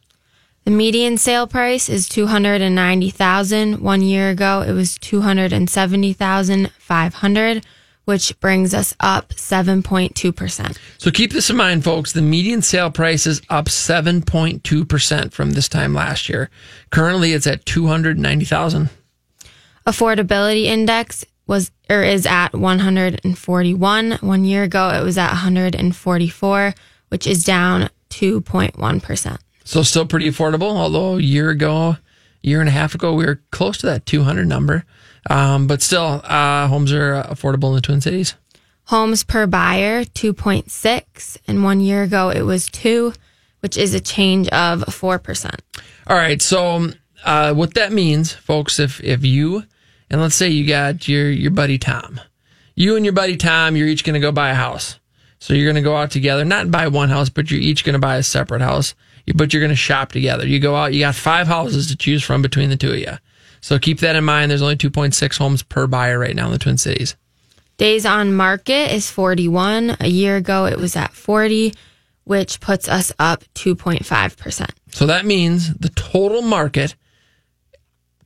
[0.66, 3.80] The median sale price is 290,000.
[3.80, 7.66] One year ago, it was 270,500,
[8.04, 10.78] which brings us up 7.2%.
[10.98, 12.12] So keep this in mind, folks.
[12.12, 16.50] The median sale price is up 7.2% from this time last year.
[16.90, 18.90] Currently, it's at 290,000.
[19.86, 24.12] Affordability index was or is at 141.
[24.22, 26.76] One year ago, it was at 144,
[27.10, 29.38] which is down 2.1%.
[29.64, 31.98] So still pretty affordable, although a year ago,
[32.42, 34.86] year and a half ago, we were close to that 200 number.
[35.30, 38.36] Um, but still, uh, homes are affordable in the Twin Cities.
[38.86, 41.38] Homes per buyer, 2.6.
[41.48, 43.14] And one year ago, it was 2,
[43.60, 45.60] which is a change of 4%.
[46.08, 46.42] All right.
[46.42, 46.92] So,
[47.26, 49.64] uh, what that means, folks, if if you
[50.10, 52.20] and let's say you got your your buddy Tom,
[52.76, 55.00] you and your buddy Tom, you're each going to go buy a house.
[55.40, 57.94] So you're going to go out together, not buy one house, but you're each going
[57.94, 58.96] to buy a separate house.
[59.36, 60.48] But you're going to shop together.
[60.48, 60.94] You go out.
[60.94, 63.18] You got five houses to choose from between the two of you.
[63.60, 64.50] So keep that in mind.
[64.50, 67.16] There's only 2.6 homes per buyer right now in the Twin Cities.
[67.78, 69.98] Days on market is 41.
[70.00, 71.74] A year ago, it was at 40,
[72.24, 74.70] which puts us up 2.5%.
[74.92, 76.96] So that means the total market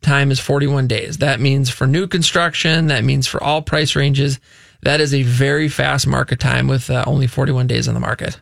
[0.01, 1.19] time is 41 days.
[1.19, 4.39] That means for new construction, that means for all price ranges.
[4.81, 8.39] That is a very fast market time with uh, only 41 days on the market.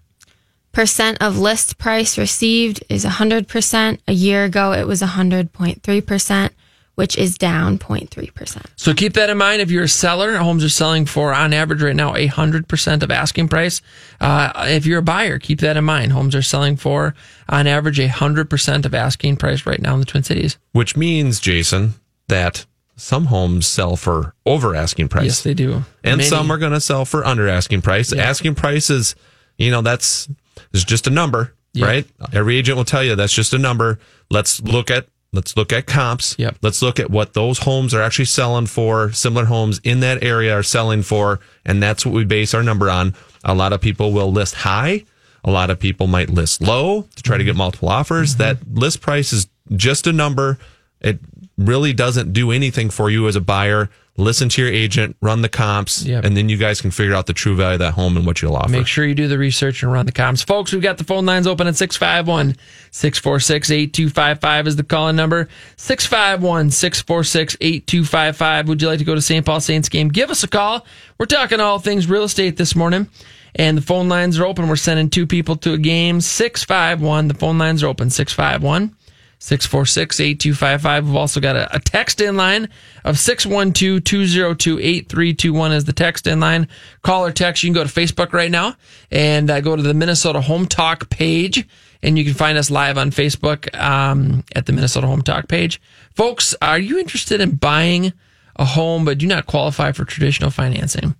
[0.71, 3.99] Percent of list price received is 100%.
[4.07, 6.49] A year ago, it was 100.3%,
[6.99, 8.61] which is down 0.3%.
[8.75, 9.61] So keep that in mind.
[9.61, 13.47] If you're a seller, homes are selling for on average right now 100% of asking
[13.47, 13.81] price.
[14.19, 16.11] Uh, if you're a buyer, keep that in mind.
[16.11, 17.15] Homes are selling for
[17.47, 20.57] on average 100% of asking price right now in the Twin Cities.
[20.73, 21.93] Which means, Jason,
[22.27, 22.65] that
[22.97, 25.23] some homes sell for over asking price.
[25.25, 25.85] Yes, they do.
[26.03, 26.23] And Many.
[26.25, 28.11] some are going to sell for under asking price.
[28.11, 29.15] Asking price is,
[29.57, 30.27] you know, that's
[30.73, 31.85] is just a number, Yeah.
[31.85, 32.07] right?
[32.33, 33.99] Every agent will tell you that's just a number.
[34.29, 36.35] Let's look at let's look at comps.
[36.37, 36.57] Yep.
[36.61, 39.11] Let's look at what those homes are actually selling for.
[39.11, 42.89] Similar homes in that area are selling for, and that's what we base our number
[42.89, 43.15] on.
[43.43, 45.05] A lot of people will list high.
[45.43, 47.59] A lot of people might list low to try to get mm-hmm.
[47.59, 48.35] multiple offers.
[48.35, 48.43] Mm-hmm.
[48.43, 50.57] That list price is just a number.
[51.01, 51.19] It
[51.59, 53.89] really doesn't do anything for you as a buyer.
[54.17, 56.25] Listen to your agent, run the comps, Yep.
[56.25, 58.41] and then you guys can figure out the true value of that home and what
[58.41, 58.69] you'll offer.
[58.69, 60.41] Make sure you do the research and run the comps.
[60.41, 62.55] Folks, we've got the phone lines open at 651
[62.91, 65.47] 646 8255 is the calling number.
[65.77, 68.67] 651 646 8255.
[68.67, 69.45] Would you like to go to St.
[69.45, 70.09] Paul Saints game?
[70.09, 70.85] Give us a call.
[71.17, 73.07] We're talking all things real estate this morning.
[73.55, 74.67] And the phone lines are open.
[74.67, 76.21] We're sending two people to a game.
[76.21, 77.29] 651.
[77.29, 78.09] The phone lines are open.
[78.09, 78.95] 651
[79.41, 81.05] 646 8255.
[81.07, 82.67] We've also got a, a text in line
[83.05, 86.67] of 612 202 8321 is the text in line.
[87.03, 87.63] Call or text.
[87.63, 88.75] You can go to Facebook right now
[89.11, 91.65] and uh, go to the Minnesota Home Talk page,
[92.03, 95.81] and you can find us live on Facebook um, at the Minnesota Home Talk page.
[96.15, 98.11] Folks, are you interested in buying
[98.57, 101.15] a home but do not qualify for traditional financing?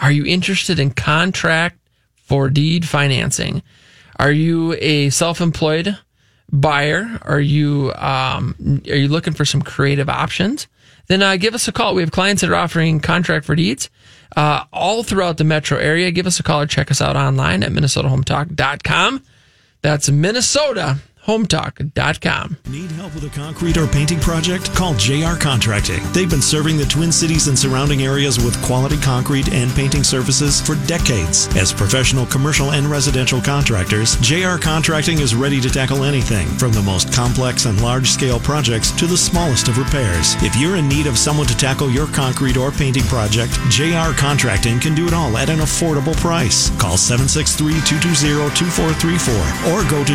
[0.00, 1.76] Are you interested in contract
[2.14, 3.64] for deed financing?
[4.16, 5.98] Are you a self employed
[6.50, 7.18] buyer?
[7.22, 10.66] Are you um, are you looking for some creative options?
[11.06, 11.94] Then uh, give us a call.
[11.94, 13.88] We have clients that are offering contract for deeds
[14.36, 16.10] uh, all throughout the metro area.
[16.10, 19.22] Give us a call or check us out online at minnesotahometalk.com.
[19.80, 20.08] That's
[21.26, 22.56] minnesotahometalk.com.
[22.68, 24.74] Need help with a concrete or painting project?
[24.74, 26.00] Call JR Contracting.
[26.12, 30.60] They've been serving the Twin Cities and surrounding areas with quality concrete and painting services
[30.60, 31.48] for decades.
[31.56, 36.82] As professional commercial and residential contractors, JR Contracting is ready to tackle anything from the
[36.82, 40.34] most complex and large scale projects to the smallest of repairs.
[40.42, 44.80] If you're in need of someone to tackle your concrete or painting project, JR Contracting
[44.80, 46.70] can do it all at an affordable price.
[46.78, 48.08] Call 763 220
[48.54, 50.14] 2434 or go to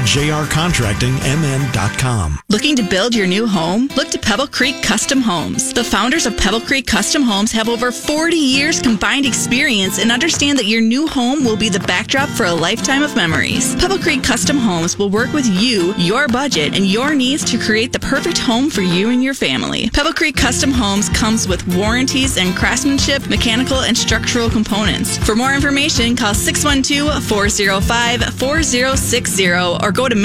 [1.03, 2.39] jrcontractingmn.com.
[2.49, 3.89] Looking to build your new home?
[3.95, 5.73] Look to Pebble Creek Custom Homes.
[5.73, 10.57] The founders of Pebble Creek Custom Homes have over 40 years combined experience and understand
[10.59, 13.75] that your new home will be the backdrop for a lifetime of memories.
[13.75, 17.91] Pebble Creek Custom Homes will work with you, your budget, and your needs to create
[17.91, 19.89] the perfect home for you and your family.
[19.89, 25.17] Pebble Creek Custom Homes comes with warranties and craftsmanship, mechanical, and structural components.
[25.17, 30.15] For more information, call 612 405 4060 or go to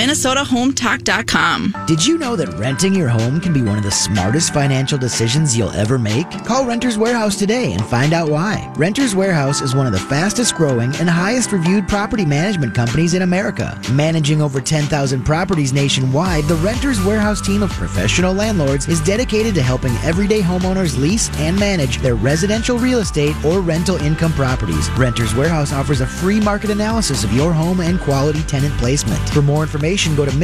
[0.59, 1.75] MinnesotaHometalk.com.
[1.87, 5.57] Did you know that renting your home can be one of the smartest financial decisions
[5.57, 6.29] you'll ever make?
[6.45, 8.73] Call Renters Warehouse today and find out why.
[8.77, 13.23] Renters Warehouse is one of the fastest growing and highest reviewed property management companies in
[13.23, 13.81] America.
[13.93, 19.63] Managing over 10,000 properties nationwide, the Renters Warehouse team of professional landlords is dedicated to
[19.63, 24.91] helping everyday homeowners lease and manage their residential real estate or rental income properties.
[24.93, 29.21] Renters Warehouse offers a free market analysis of your home and quality tenant placement.
[29.31, 30.37] For more information, go to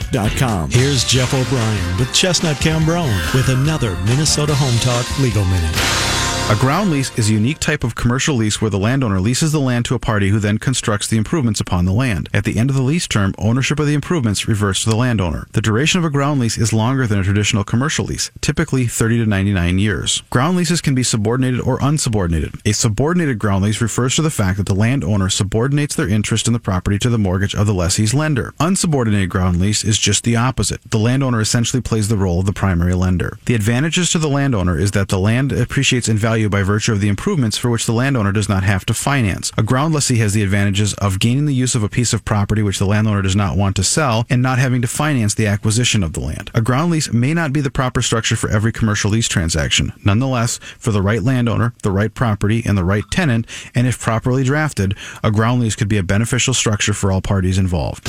[0.00, 0.70] minnesotahometalk.com.
[0.70, 6.21] Here's Jeff O'Brien with Chestnut Cambronne with another Minnesota Home Talk Legal Minute.
[6.50, 9.60] A ground lease is a unique type of commercial lease where the landowner leases the
[9.60, 12.28] land to a party who then constructs the improvements upon the land.
[12.34, 15.46] At the end of the lease term, ownership of the improvements reverts to the landowner.
[15.52, 19.18] The duration of a ground lease is longer than a traditional commercial lease, typically 30
[19.18, 20.22] to 99 years.
[20.28, 22.60] Ground leases can be subordinated or unsubordinated.
[22.66, 26.52] A subordinated ground lease refers to the fact that the landowner subordinates their interest in
[26.52, 28.52] the property to the mortgage of the lessee's lender.
[28.60, 30.82] Unsubordinated ground lease is just the opposite.
[30.90, 33.38] The landowner essentially plays the role of the primary lender.
[33.46, 37.00] The advantages to the landowner is that the land appreciates in value by virtue of
[37.00, 39.52] the improvements for which the landowner does not have to finance.
[39.56, 42.62] A ground lessee has the advantages of gaining the use of a piece of property
[42.62, 46.02] which the landowner does not want to sell and not having to finance the acquisition
[46.02, 46.50] of the land.
[46.54, 49.92] A ground lease may not be the proper structure for every commercial lease transaction.
[50.04, 54.44] Nonetheless, for the right landowner, the right property, and the right tenant, and if properly
[54.44, 58.04] drafted, a ground lease could be a beneficial structure for all parties involved.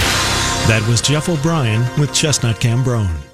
[0.67, 3.32] That was Jeff O'Brien with Chestnut Cambronne.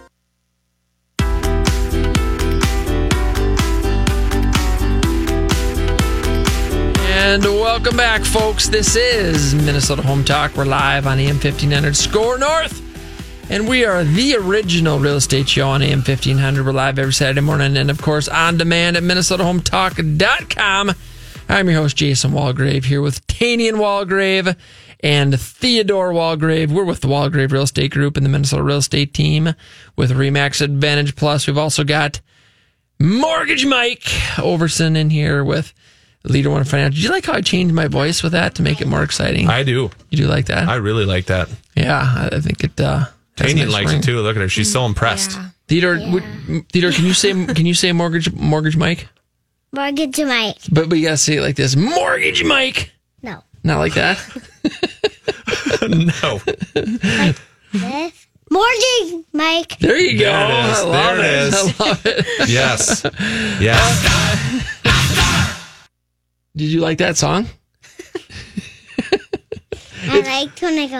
[7.29, 8.67] And welcome back, folks.
[8.69, 10.57] This is Minnesota Home Talk.
[10.57, 12.81] We're live on AM 1500 SKOR North.
[13.51, 16.65] And we are the original real estate show on AM 1500.
[16.65, 20.91] We're live every Saturday morning and, of course, on demand at MinnesotaHometalk.com.
[21.49, 24.57] I'm your host, Jason Walgrave, here with Tanian Walgrave
[25.01, 26.71] and Theodore Walgrave.
[26.71, 29.53] We're with the Walgrave Real Estate Group and the Minnesota Real Estate Team
[29.95, 31.45] with Remax Advantage Plus.
[31.45, 32.21] We've also got
[32.99, 34.01] Mortgage Mike
[34.39, 35.75] Overson in here with
[36.25, 36.95] LeaderOne Financial.
[36.95, 39.47] Did you like how I changed my voice with that to make it more exciting?
[39.49, 39.89] I do.
[40.09, 40.67] You do like that?
[40.67, 41.49] I really like that.
[41.75, 42.79] Yeah, I I think it.
[42.79, 43.05] Uh,
[43.37, 43.99] has Tanya nice likes ring.
[44.01, 44.19] it too.
[44.21, 45.37] Look at her; she's so impressed.
[45.69, 46.23] Theodore, would,
[46.71, 49.07] Theodore, can you say can you say mortgage mortgage Mike?
[49.71, 50.57] Mortgage Mike.
[50.71, 52.91] But but you gotta say it like this: Mortgage Mike.
[53.23, 53.41] No.
[53.63, 54.17] Not like that.
[55.87, 56.39] no.
[57.71, 58.25] This?
[58.51, 59.77] Morning, Mike.
[59.79, 60.25] There you go.
[60.31, 60.79] There it is.
[60.79, 61.53] I love There it it.
[61.53, 61.79] is.
[61.79, 62.49] I love it.
[62.49, 63.05] Yes.
[63.61, 64.75] Yes.
[66.55, 67.47] Did you like that song?
[70.11, 70.99] I like when I go.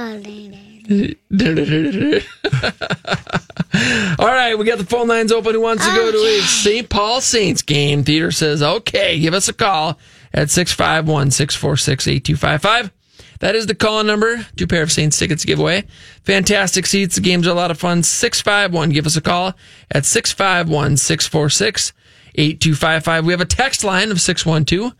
[4.19, 5.53] All right, we got the phone lines open.
[5.53, 6.89] Who wants to go to a St.
[6.89, 8.03] Paul Saints game?
[8.03, 9.99] Theodore says, okay, give us a call
[10.33, 12.91] at 651 646 8255.
[13.39, 14.45] That is the call number.
[14.57, 15.85] Two pair of Saints tickets giveaway.
[16.25, 17.15] Fantastic seats.
[17.15, 18.03] The games are a lot of fun.
[18.03, 18.89] 651.
[18.89, 19.53] Give us a call
[19.91, 21.93] at 651 646
[22.35, 23.25] 8255.
[23.25, 24.93] We have a text line of 612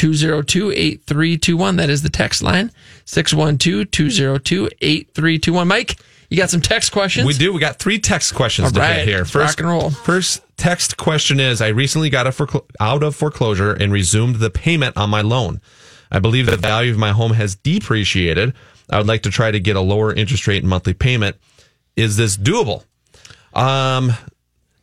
[0.00, 1.76] 202 8321.
[1.76, 2.72] That is the text line
[3.04, 5.68] 612 202 8321.
[5.68, 7.26] Mike, you got some text questions?
[7.26, 7.52] We do.
[7.52, 9.26] We got three text questions All to right, here.
[9.26, 9.90] First, rock and roll.
[9.90, 12.26] First text question is: I recently got
[12.80, 15.60] out of foreclosure and resumed the payment on my loan.
[16.10, 18.54] I believe the value of my home has depreciated.
[18.88, 21.36] I would like to try to get a lower interest rate and monthly payment.
[21.94, 22.84] Is this doable?
[23.52, 24.12] Um,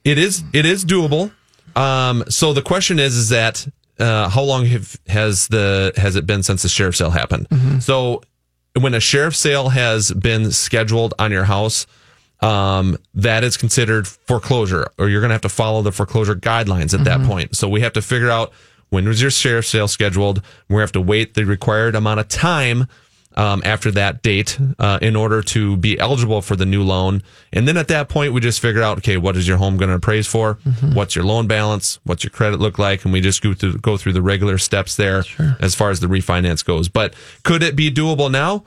[0.03, 0.43] it is.
[0.53, 1.31] It is doable.
[1.75, 3.67] Um, so the question is: is that
[3.99, 7.47] uh, how long have, has the has it been since the sheriff sale happened?
[7.81, 8.21] So
[8.79, 11.87] when a sheriff sale has been scheduled on your house,
[12.41, 16.93] um, that is considered foreclosure, or you're going to have to follow the foreclosure guidelines
[16.93, 17.55] at that point.
[17.55, 18.53] So we have to figure out
[18.89, 20.41] when was your sheriff sale scheduled.
[20.69, 22.87] We have to wait the required amount of time
[23.37, 27.21] um, after that date uh, in order to be eligible for the new loan.
[27.53, 29.89] And then at that point, we just figure out, okay, what is your home going
[29.89, 30.55] to appraise for?
[30.93, 31.99] What's your loan balance?
[32.03, 33.03] What's your credit look like?
[33.05, 35.23] And we just go through, go through the regular steps there
[35.61, 36.89] as far as the refinance goes.
[36.89, 37.13] But
[37.43, 38.65] could it be doable now?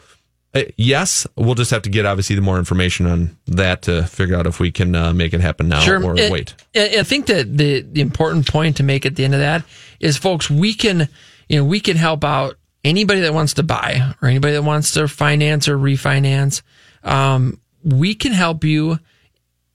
[0.55, 4.37] Uh, yes, we'll just have to get obviously the more information on that to figure
[4.37, 6.55] out if we can uh, make it happen now or And- wait.
[6.77, 9.65] I think that the the important point to make at the end of that
[10.01, 11.09] is, folks, we can
[11.49, 14.93] you know we can help out anybody that wants to buy or anybody that wants
[14.93, 16.63] to finance or refinance.
[17.03, 18.99] Um, we can help you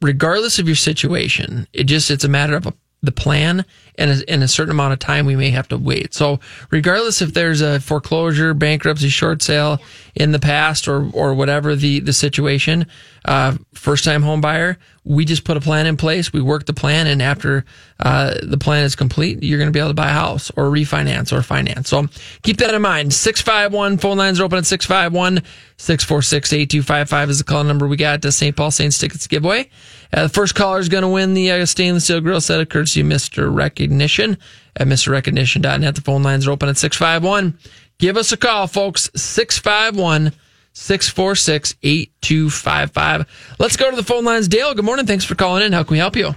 [0.02, 1.68] regardless of your situation.
[1.74, 3.66] It just it's a matter of a, the plan
[3.98, 6.14] and a, in a certain amount of time we may have to wait.
[6.14, 6.40] So
[6.72, 9.80] regardless if there's a foreclosure, bankruptcy, short sale
[10.16, 12.86] in the past or or whatever the the situation,
[13.26, 16.34] uh, first time home buyer, we just put a plan in place.
[16.34, 17.66] We work the plan, and after
[18.00, 20.66] uh, the plan is complete, you're going to be able to buy a house or
[20.66, 21.90] refinance or finance.
[21.90, 22.08] So
[22.42, 23.14] keep that in mind.
[23.14, 25.44] Six five one phone lines are open at 651
[25.78, 28.56] 646 8255 is the call number we got to St.
[28.56, 29.70] Paul Saints tickets giveaway.
[30.14, 32.70] Uh, the first caller is going to win the uh, stainless steel grill set of
[32.70, 33.26] courtesy Mr.
[33.26, 33.54] Mr.
[33.86, 34.40] Recognition
[34.76, 35.94] at MrRecognition.net.
[35.94, 37.56] The phone lines are open at 651.
[38.00, 39.12] Give us a call, folks.
[39.16, 40.32] 651
[40.74, 43.56] 646 8255.
[43.60, 44.48] Let's go to the phone lines.
[44.48, 45.06] Dale, good morning.
[45.06, 45.72] Thanks for calling in.
[45.72, 46.34] How can we help you?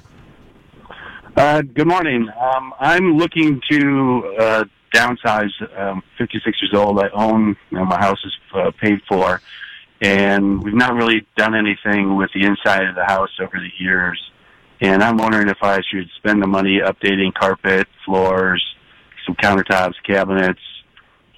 [1.38, 2.28] Uh, good morning.
[2.38, 5.50] Um, I'm looking to uh, downsize.
[5.78, 7.00] Um, 56 years old.
[7.00, 7.56] I own.
[7.70, 9.40] You know, my house is uh, paid for,
[10.02, 14.20] and we've not really done anything with the inside of the house over the years.
[14.80, 18.64] And I'm wondering if I should spend the money updating carpet, floors,
[19.26, 20.60] some countertops, cabinets,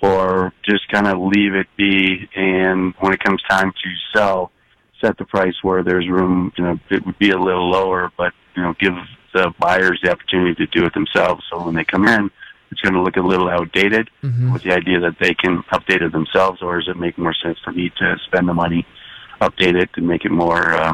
[0.03, 2.29] or just kind of leave it be.
[2.35, 4.53] And when it comes time to sell,
[5.01, 6.53] set the price where there's room.
[6.57, 8.95] You know, it would be a little lower, but you know, give
[9.33, 11.45] the buyers the opportunity to do it themselves.
[11.51, 12.31] So when they come in,
[12.71, 14.11] it's going to look a little outdated
[14.53, 17.59] with the idea that they can update it themselves, or does it make more sense
[17.65, 18.87] for me to spend the money,
[19.41, 20.93] update it, and make it more uh,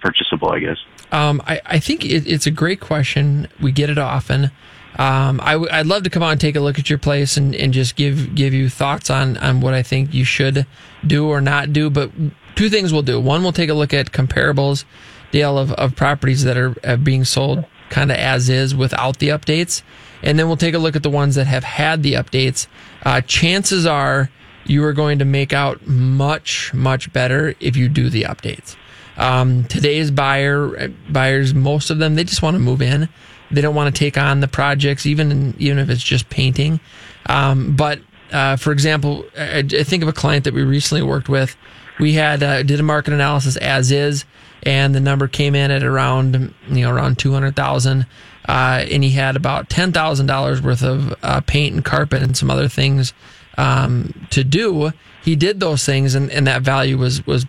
[0.00, 0.50] purchasable?
[0.50, 0.78] I guess.
[1.12, 3.48] Um, I, I think it, it's a great question.
[3.60, 4.50] We get it often.
[4.98, 7.36] Um, I, w- I'd love to come on and take a look at your place
[7.36, 10.66] and, and just give give you thoughts on, on what I think you should
[11.06, 11.90] do or not do.
[11.90, 12.10] But
[12.54, 13.20] two things we'll do.
[13.20, 14.84] One, we'll take a look at comparables,
[15.32, 19.28] Dale, of, of properties that are uh, being sold kind of as is without the
[19.28, 19.82] updates.
[20.22, 22.66] And then we'll take a look at the ones that have had the updates.
[23.04, 24.30] Uh, chances are
[24.64, 28.76] you are going to make out much, much better if you do the updates.
[29.16, 33.08] Um, today's buyer buyers, most of them, they just want to move in.
[33.50, 36.80] They don't want to take on the projects, even even if it's just painting.
[37.26, 38.00] Um, but
[38.32, 41.56] uh, for example, I, I think of a client that we recently worked with.
[41.98, 44.24] We had uh, did a market analysis as is,
[44.64, 48.06] and the number came in at around you know around two hundred thousand.
[48.48, 52.36] Uh, and he had about ten thousand dollars worth of uh, paint and carpet and
[52.36, 53.12] some other things
[53.58, 54.92] um, to do.
[55.24, 57.46] He did those things, and, and that value was was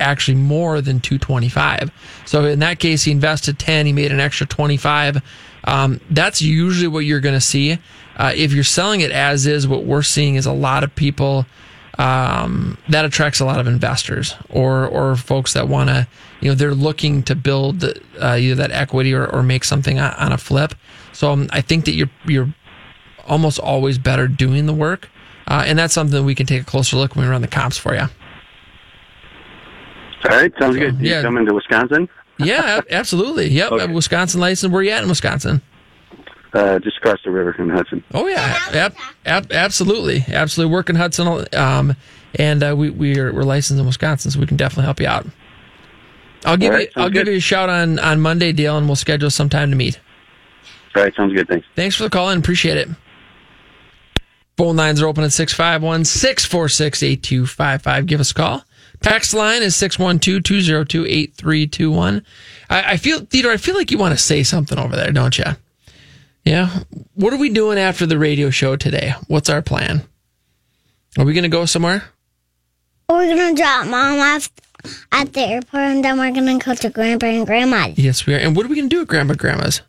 [0.00, 1.90] actually more than 225
[2.24, 5.22] so in that case he invested 10 he made an extra 25
[5.64, 7.78] um, that's usually what you're going to see.
[8.16, 11.46] Uh, if you're selling it as is what we're seeing is a lot of people
[11.98, 16.06] um, that attracts a lot of investors or or folks that want to
[16.40, 20.32] you know they're looking to build uh, either that equity or, or make something on,
[20.32, 20.74] a flip.
[21.12, 22.54] So um, i think that you're you're
[23.26, 25.08] almost always better doing the work.
[25.46, 27.76] Uh, and that's something we can take a closer look when we run the comps
[27.76, 28.06] for you
[30.24, 30.98] All right, sounds good.
[31.00, 31.22] You yeah.
[31.22, 32.08] coming to Wisconsin?
[32.38, 33.48] Yeah, absolutely.
[33.48, 34.72] Yep, a Wisconsin license.
[34.72, 35.62] Where are you at in Wisconsin?
[36.52, 38.02] Uh, just across the river from Hudson.
[38.12, 40.72] Oh yeah, ab- ab- absolutely, absolutely.
[40.72, 41.94] Work in Hudson, um,
[42.34, 45.06] and uh, we we are we're licensed in Wisconsin, so we can definitely help you
[45.06, 45.26] out.
[46.44, 48.88] I'll give right, you I'll sounds give you a shout on on Monday, Dale, and
[48.88, 50.00] we'll schedule some time to meet.
[50.96, 51.46] All right, sounds good.
[51.46, 51.66] Thanks.
[51.76, 52.88] Thanks for the call and appreciate it.
[54.56, 58.06] Phone lines are open at 651 646 8255.
[58.06, 58.64] Give us a call.
[59.02, 62.24] Text line is 612 202 8321.
[62.68, 65.44] I feel, Theodore, I feel like you want to say something over there, don't you?
[66.44, 66.80] Yeah.
[67.14, 69.14] What are we doing after the radio show today?
[69.28, 70.02] What's our plan?
[71.18, 72.04] Are we going to go somewhere?
[73.08, 74.48] We're gonna drop mom off
[75.10, 77.98] at the airport, and then we're gonna go to grandpa and grandma's.
[77.98, 78.38] Yes, we are.
[78.38, 79.82] And what are we going to do at Grandma Grandma's?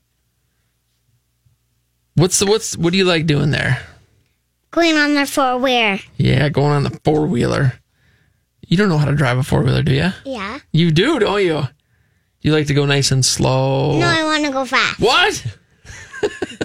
[2.15, 3.79] What's the, what's, what do you like doing there?
[4.71, 5.99] Going on their four wheeler.
[6.17, 7.73] Yeah, going on the four wheeler.
[8.71, 10.11] You don't know how to drive a four wheeler, do you?
[10.23, 10.59] Yeah.
[10.71, 11.63] You do, don't you?
[12.39, 13.99] You like to go nice and slow.
[13.99, 14.97] No, I want to go fast.
[14.97, 15.45] What?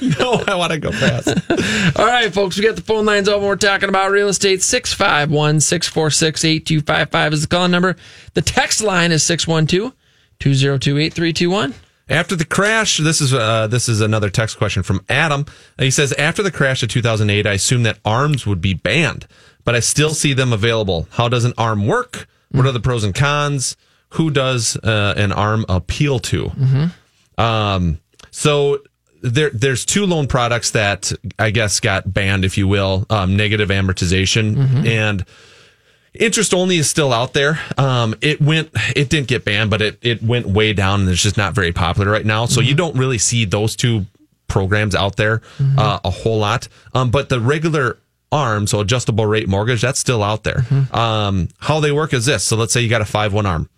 [0.21, 1.29] no, I want to go fast.
[1.99, 3.49] All right, folks, we got the phone lines open.
[3.49, 4.63] We're talking about real estate.
[4.63, 7.97] 651 646 8255 is the call number.
[8.35, 9.93] The text line is 612
[10.39, 11.75] 202 8321.
[12.09, 15.45] After the crash, this is uh, this is another text question from Adam.
[15.77, 19.27] He says, after the crash of 2008, I assumed that arms would be banned,
[19.67, 21.07] but I still see them available.
[21.11, 22.27] How does an arm work?
[22.53, 23.77] What are the pros and cons?
[24.11, 26.51] Who does uh, an arm appeal to?
[27.37, 27.99] Um,
[28.31, 28.79] so
[29.23, 33.69] there, there's two loan products that I guess got banned, if you will, um, negative
[33.71, 34.57] amortization
[34.87, 35.25] and
[36.15, 37.59] interest only is still out there.
[37.77, 41.23] Um, it went, it didn't get banned, but it, it went way down and it's
[41.23, 42.47] just not very popular right now.
[42.47, 44.07] So you don't really see those two
[44.49, 45.43] programs out there
[45.77, 46.69] uh, a whole lot.
[46.95, 47.99] Um, but the regular
[48.37, 50.67] arm, so adjustable rate mortgage, that's still out there.
[50.69, 50.95] Mm-hmm.
[50.95, 52.45] Um, how they work is this.
[52.45, 53.69] So let's say you got a five one arm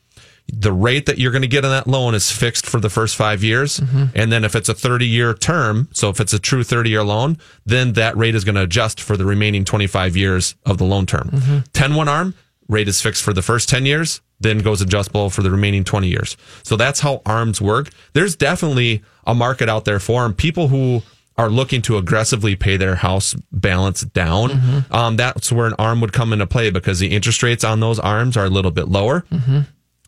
[0.53, 3.17] the rate that you're going to get on that loan is fixed for the first
[3.17, 3.81] five years.
[3.81, 4.05] Mm-hmm.
[4.15, 7.05] And then if it's a 30 year term, so if it's a true 30 year
[7.05, 10.85] loan, then that rate is going to adjust for the remaining 25 years of the
[10.85, 11.31] loan term.
[11.31, 11.59] Mm-hmm.
[11.73, 12.35] 10 1 arm,
[12.69, 16.09] rate is fixed for the first 10 years, then goes adjustable for the remaining 20
[16.09, 16.37] years.
[16.63, 17.91] So that's how arms work.
[18.15, 20.33] There's definitely a market out there for them.
[20.33, 21.03] People who
[21.39, 24.93] are looking to aggressively pay their house balance down, mm-hmm.
[24.93, 28.01] um, that's where an arm would come into play because the interest rates on those
[28.01, 29.25] arms are a little bit lower.
[29.31, 29.61] Mm-hmm.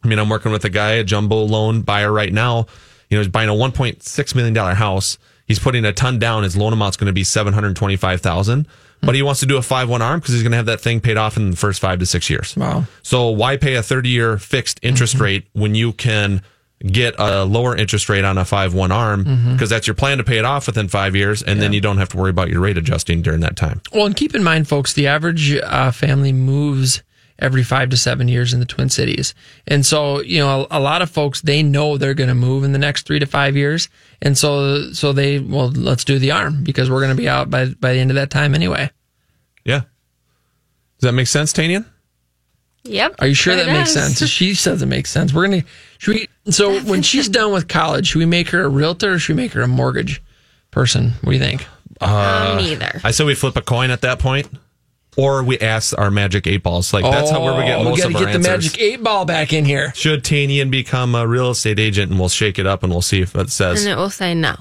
[0.03, 2.67] I mean, I'm working with a guy, a jumbo loan buyer right now.
[3.09, 5.19] You know, he's buying a 1.6 million dollar house.
[5.47, 6.43] He's putting a ton down.
[6.43, 8.69] His loan amount's going to be 725,000.
[9.01, 9.15] But hmm.
[9.15, 11.17] he wants to do a 5-1 arm because he's going to have that thing paid
[11.17, 12.57] off in the first 5 to 6 years.
[12.57, 12.85] Wow.
[13.03, 15.25] So why pay a 30-year fixed interest mm-hmm.
[15.25, 16.43] rate when you can
[16.87, 20.39] get a lower interest rate on a 5-1 arm because that's your plan to pay
[20.39, 22.79] it off within 5 years and then you don't have to worry about your rate
[22.79, 23.83] adjusting during that time.
[23.93, 27.03] Well, and keep in mind, folks, the average uh, family moves
[27.41, 29.35] every five to seven years in the Twin Cities.
[29.67, 32.65] And so, you know, a, a lot of folks, they know they're going to move
[32.65, 33.89] in the next three to five years.
[34.23, 37.51] And so, so they, well, let's do the arm because we're going to be out
[37.51, 38.91] by, by the end of that time anyway.
[39.65, 39.81] Yeah.
[40.99, 41.87] Does that make sense, Tanian?
[42.85, 43.17] Yep.
[43.19, 44.27] Are you sure it that makes sense?
[44.29, 45.35] She says it makes sense.
[45.35, 45.67] We're going to,
[45.99, 49.19] should we, so when she's done with college, should we make her a realtor or
[49.19, 50.23] should we make her a mortgage
[50.71, 51.11] person?
[51.21, 51.67] What do you think?
[52.01, 53.01] Uh, neither.
[53.05, 54.49] I said we flip a coin at that point,
[55.19, 56.95] or we ask our magic eight balls.
[56.95, 58.81] Like that's how we're we get Oh, most we of gotta our get the magic
[58.81, 59.93] eight ball back in here.
[59.95, 63.21] Should Tanian become a real estate agent, and we'll shake it up and we'll see
[63.21, 63.85] if it says.
[63.85, 64.57] And it will say no.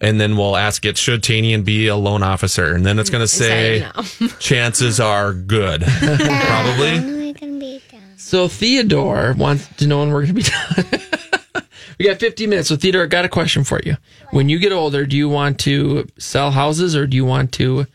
[0.00, 2.72] And then we'll ask it, should Tanian be a loan officer?
[2.74, 3.90] And then it's going to say, Say
[4.20, 4.28] no.
[4.38, 5.82] chances are good.
[6.00, 7.19] Probably.
[8.30, 10.42] So Theodore wants to know when we're going to be
[11.52, 11.64] done.
[11.98, 12.68] we got 15 minutes.
[12.68, 13.96] So Theodore, I got a question for you.
[14.30, 17.88] When you get older, do you want to sell houses or do you want to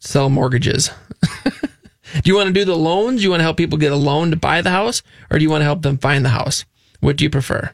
[0.00, 0.90] sell mortgages?
[1.44, 3.20] do you want to do the loans?
[3.20, 5.42] Do you want to help people get a loan to buy the house or do
[5.42, 6.66] you want to help them find the house?
[7.00, 7.70] What do you prefer?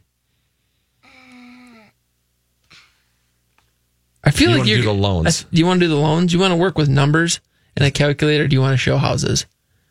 [4.23, 5.47] I feel like You like you're do the loans.
[5.53, 6.31] Do you want to do the loans?
[6.31, 7.41] Do you want to work with numbers
[7.77, 8.47] and a calculator?
[8.47, 9.47] Do you want to show houses?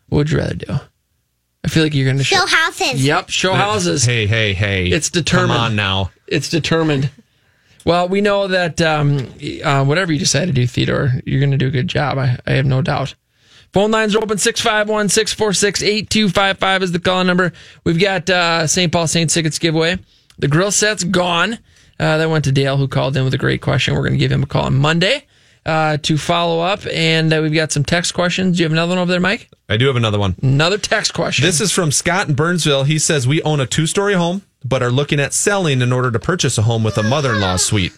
[0.08, 0.80] What would you rather do?
[1.64, 3.04] I feel like you're going to Show houses.
[3.04, 4.04] Yep, show houses.
[4.04, 4.88] Hey, hey, hey.
[4.88, 5.52] It's determined.
[5.52, 6.10] Come on now.
[6.26, 7.10] It's determined.
[7.84, 9.32] Well, we know that um,
[9.64, 12.18] uh, whatever you decide to do, Theodore, you're going to do a good job.
[12.18, 13.14] I, I have no doubt.
[13.72, 17.52] Phone lines are open 651 646 8255 is the call number.
[17.84, 18.92] We've got uh, St.
[18.92, 19.98] Paul Saints tickets giveaway.
[20.38, 21.58] The grill set's gone.
[21.98, 23.94] Uh, that went to Dale, who called in with a great question.
[23.94, 25.26] We're going to give him a call on Monday
[25.64, 26.80] uh, to follow up.
[26.92, 28.56] And uh, we've got some text questions.
[28.56, 29.48] Do you have another one over there, Mike?
[29.68, 30.36] I do have another one.
[30.42, 31.44] Another text question.
[31.44, 32.84] This is from Scott in Burnsville.
[32.84, 36.10] He says, We own a two story home, but are looking at selling in order
[36.10, 37.92] to purchase a home with a mother in law suite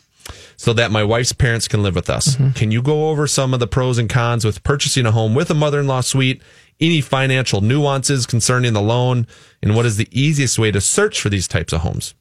[0.56, 2.36] so that my wife's parents can live with us.
[2.54, 5.50] Can you go over some of the pros and cons with purchasing a home with
[5.50, 6.40] a mother in law suite
[6.80, 9.26] any financial nuances concerning the loan,
[9.62, 12.14] and what is the easiest way to search for these types of homes.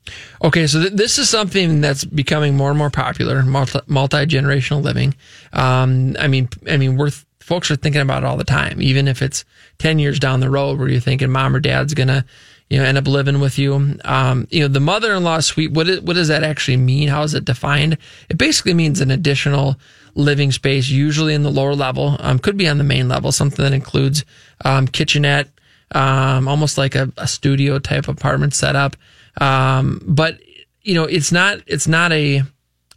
[0.44, 5.16] Okay, so th- this is something that's becoming more and more popular, multi generational living.
[5.52, 9.08] Um, I mean, I mean, we're folks are thinking about it all the time, even
[9.08, 9.44] if it's
[9.78, 12.26] ten years down the road, where you're thinking mom or dad's gonna,
[12.74, 14.00] you know, end up living with you.
[14.04, 15.74] Um, you know, the mother-in-law suite.
[15.74, 17.08] What is, what does that actually mean?
[17.08, 18.00] How is it defined?
[18.30, 19.76] It basically means an additional
[20.16, 22.18] living space, usually in the lower level.
[22.20, 24.26] Um, could be on the main level, something that includes
[24.66, 25.50] um, kitchenette,
[25.92, 28.98] um, almost like a, a studio type apartment setup.
[29.40, 30.40] Um, but
[30.82, 32.42] you know, it's not it's not a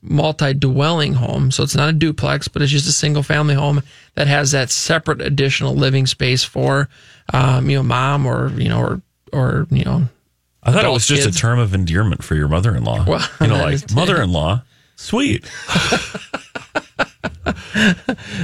[0.00, 3.82] multi-dwelling home, so it's not a duplex, but it's just a single-family home
[4.14, 6.88] that has that separate additional living space for,
[7.34, 9.02] um, you know, mom or you know, or
[9.36, 10.08] or you know.
[10.62, 11.36] I thought it was just kids.
[11.36, 13.04] a term of endearment for your mother-in-law.
[13.06, 14.62] Well, you know, like mother-in-law,
[14.96, 15.48] sweet.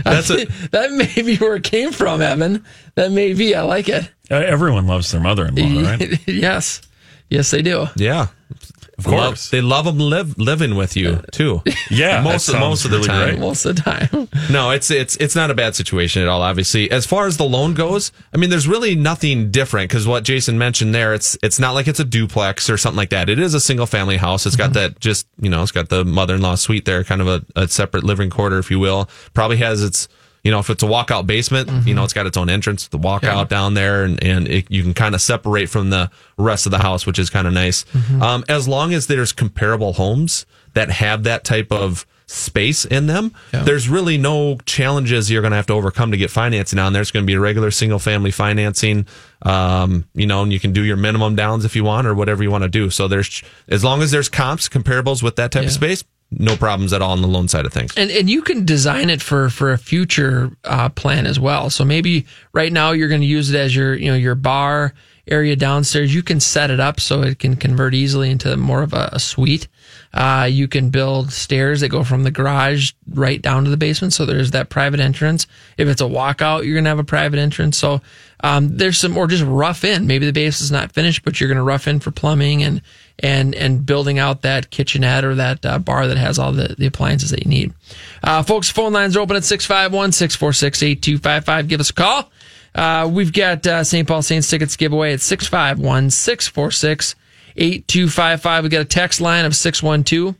[0.04, 2.64] That's a, that may be where it came from, Evan.
[2.94, 3.54] That may be.
[3.54, 4.10] I like it.
[4.30, 6.28] Uh, Everyone loves their mother-in-law, right?
[6.28, 6.80] yes,
[7.28, 7.86] yes, they do.
[7.96, 8.28] Yeah.
[9.06, 9.50] Of Love- course.
[9.50, 11.62] they love them live, living with you too.
[11.90, 13.28] Yeah, most that most of the really time.
[13.30, 13.38] great.
[13.40, 14.28] Most of the time.
[14.50, 16.42] No, it's it's it's not a bad situation at all.
[16.42, 20.24] Obviously, as far as the loan goes, I mean, there's really nothing different because what
[20.24, 23.28] Jason mentioned there, it's it's not like it's a duplex or something like that.
[23.28, 24.46] It is a single family house.
[24.46, 27.20] It's got that just you know, it's got the mother in law suite there, kind
[27.20, 29.08] of a, a separate living quarter, if you will.
[29.34, 30.08] Probably has its
[30.44, 32.98] you know, if it's a walkout basement, you know, it's got its own entrance, the
[32.98, 33.44] walkout Yeah.
[33.44, 36.78] down there, and, and it, you can kind of separate from the rest of the
[36.80, 37.84] house, which is kind of nice.
[38.20, 43.32] Um, as long as there's comparable homes that have that type of space in them,
[43.52, 47.02] there's really no challenges you're going to have to overcome to get financing on there.
[47.02, 49.06] It's going to be a regular single family financing,
[49.42, 52.42] um, you know, and you can do your minimum downs if you want or whatever
[52.42, 52.90] you want to do.
[52.90, 55.68] So there's, as long as there's comps, comparables with that type Yeah.
[55.68, 56.04] of space,
[56.38, 57.92] no problems at all on the loan side of things.
[57.96, 61.70] And and you can design it for for a future uh, plan as well.
[61.70, 64.94] So maybe right now you're going to use it as your you know your bar
[65.28, 66.14] area downstairs.
[66.14, 69.20] You can set it up so it can convert easily into more of a, a
[69.20, 69.68] suite.
[70.14, 74.12] Uh, you can build stairs that go from the garage right down to the basement.
[74.12, 75.46] So there's that private entrance.
[75.78, 77.78] If it's a walkout, you're going to have a private entrance.
[77.78, 78.02] So
[78.40, 80.06] um, there's some, or just rough in.
[80.06, 82.82] Maybe the base is not finished, but you're going to rough in for plumbing and
[83.18, 86.86] and and building out that kitchenette or that uh, bar that has all the, the
[86.86, 87.72] appliances that you need.
[88.22, 91.68] Uh, folks, phone lines are open at 651 646 8255.
[91.68, 92.30] Give us a call.
[92.74, 94.08] Uh, we've got uh, St.
[94.08, 97.14] Paul Saints tickets giveaway at 651 646
[97.56, 98.64] 8255.
[98.64, 100.36] We've got a text line of 612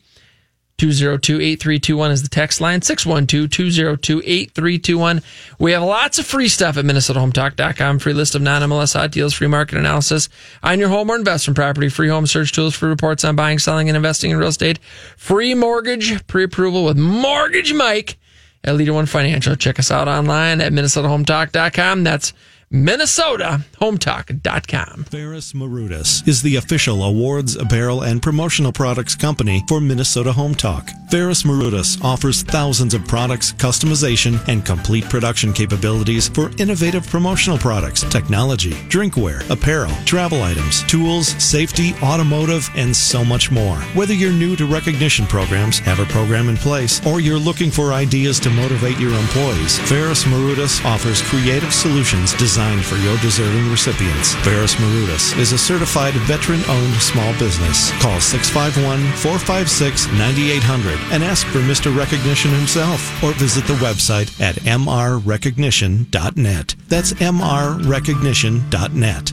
[0.79, 5.23] 202 8321 is the text line 612 202 8321.
[5.61, 8.01] We have lots of free stuff at MinnesotaHometalk.com.
[8.01, 10.29] Free list of non MLS hot deals, free market analysis
[10.63, 13.89] on your home or investment property, free home search tools, free reports on buying, selling,
[13.89, 14.81] and investing in real estate,
[15.17, 18.19] free mortgage pre approval with Mortgage Mike
[18.65, 19.55] at LeaderOne Financial.
[19.55, 22.03] Check us out online at MinnesotaHometalk.com.
[22.03, 22.33] That's
[22.73, 25.05] MinnesotaHometalk.com.
[25.05, 30.89] Ferris Marudas is the official awards, apparel, and promotional products company for Minnesota Home Talk.
[31.11, 38.05] Ferris Marudas offers thousands of products, customization, and complete production capabilities for innovative promotional products,
[38.05, 43.77] technology, drinkware, apparel, travel items, tools, safety, automotive, and so much more.
[43.93, 47.93] Whether you're new to recognition programs, have a program in place, or you're looking for
[47.93, 54.35] ideas to motivate your employees, Ferris Marudas offers creative solutions designed for your deserving recipients.
[54.37, 57.91] Ferris Marudas is a certified veteran-owned small business.
[58.01, 61.95] Call 651-456-9800 and ask for Mr.
[61.97, 66.75] Recognition himself or visit the website at mrrecognition.net.
[66.89, 69.33] That's mrrecognition.net.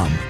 [0.00, 0.29] com.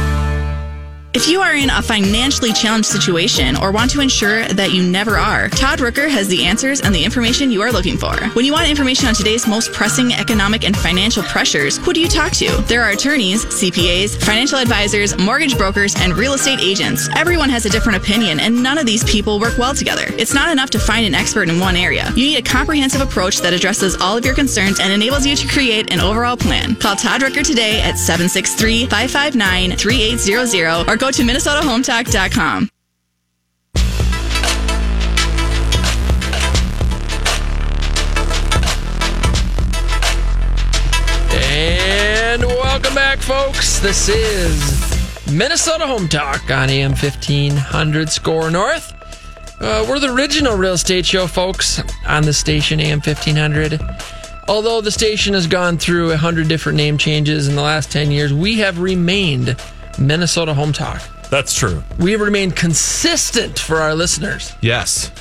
[1.13, 5.17] If you are in a financially challenged situation or want to ensure that you never
[5.17, 8.15] are, Todd Rooker has the answers and the information you are looking for.
[8.29, 12.07] When you want information on today's most pressing economic and financial pressures, who do you
[12.07, 12.49] talk to?
[12.61, 17.09] There are attorneys, CPAs, financial advisors, mortgage brokers, and real estate agents.
[17.17, 20.05] Everyone has a different opinion, and none of these people work well together.
[20.17, 22.09] It's not enough to find an expert in one area.
[22.15, 25.47] You need a comprehensive approach that addresses all of your concerns and enables you to
[25.49, 26.77] create an overall plan.
[26.77, 32.69] Call Todd Rooker today at 763 559 3800 or go to MinnesotaHometalk.com.
[41.33, 43.79] And welcome back, folks.
[43.79, 48.93] This is Minnesota Home Talk on AM 1500 SKOR North.
[49.59, 53.81] Uh, we're the original real estate show, folks, on the station AM 1500.
[54.47, 58.11] Although the station has gone through a 100 different name changes in the last 10
[58.11, 59.57] years, we have remained
[59.99, 61.01] Minnesota Home Talk.
[61.29, 61.83] That's true.
[61.99, 64.51] We remain consistent for our listeners.
[64.61, 65.11] Yes.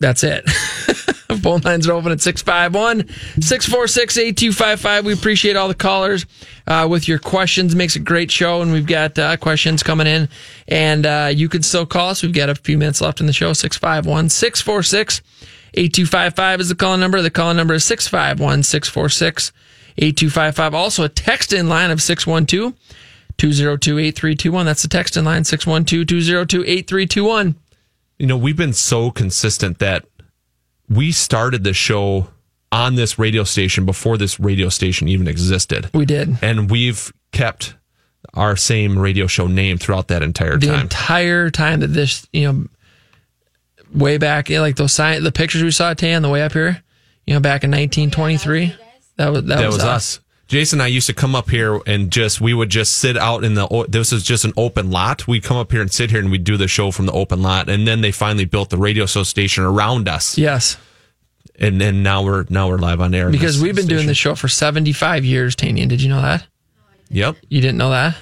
[0.00, 0.48] That's it.
[1.42, 3.08] Phone lines are open at 651
[3.40, 5.06] 646 8255.
[5.06, 6.26] We appreciate all the callers
[6.66, 7.74] uh, with your questions.
[7.74, 10.28] Makes a great show, and we've got uh, questions coming in.
[10.68, 12.22] And uh, you can still call us.
[12.22, 13.52] We've got a few minutes left in the show.
[13.52, 15.22] 651 646
[15.74, 17.22] 8255 is the call number.
[17.22, 19.52] The call number is 651 646
[19.98, 20.74] 8255.
[20.74, 22.74] Also, a text in line of 612
[23.38, 24.66] 202 8321.
[24.66, 27.54] That's the text in line 612 202 8321.
[28.18, 30.04] You know, we've been so consistent that
[30.88, 32.28] we started the show
[32.70, 35.90] on this radio station before this radio station even existed.
[35.92, 36.38] We did.
[36.42, 37.74] And we've kept
[38.34, 40.80] our same radio show name throughout that entire the time.
[40.80, 42.66] entire time that this, you know,
[43.94, 46.42] way back, you know, like those sign, the pictures we saw Tay on the way
[46.42, 46.82] up here,
[47.26, 48.74] you know, back in 1923.
[49.22, 50.18] That was that, that was us.
[50.48, 53.44] Jason and I used to come up here and just we would just sit out
[53.44, 55.28] in the this is just an open lot.
[55.28, 57.40] We'd come up here and sit here and we'd do the show from the open
[57.40, 57.68] lot.
[57.68, 60.36] And then they finally built the radio show station around us.
[60.36, 60.76] Yes.
[61.54, 63.30] And then now we're now we're live on air.
[63.30, 65.88] Because we've been doing the show for 75 years, Tanian.
[65.88, 66.44] Did you know that?
[67.10, 67.36] Yep.
[67.48, 68.16] You didn't know that?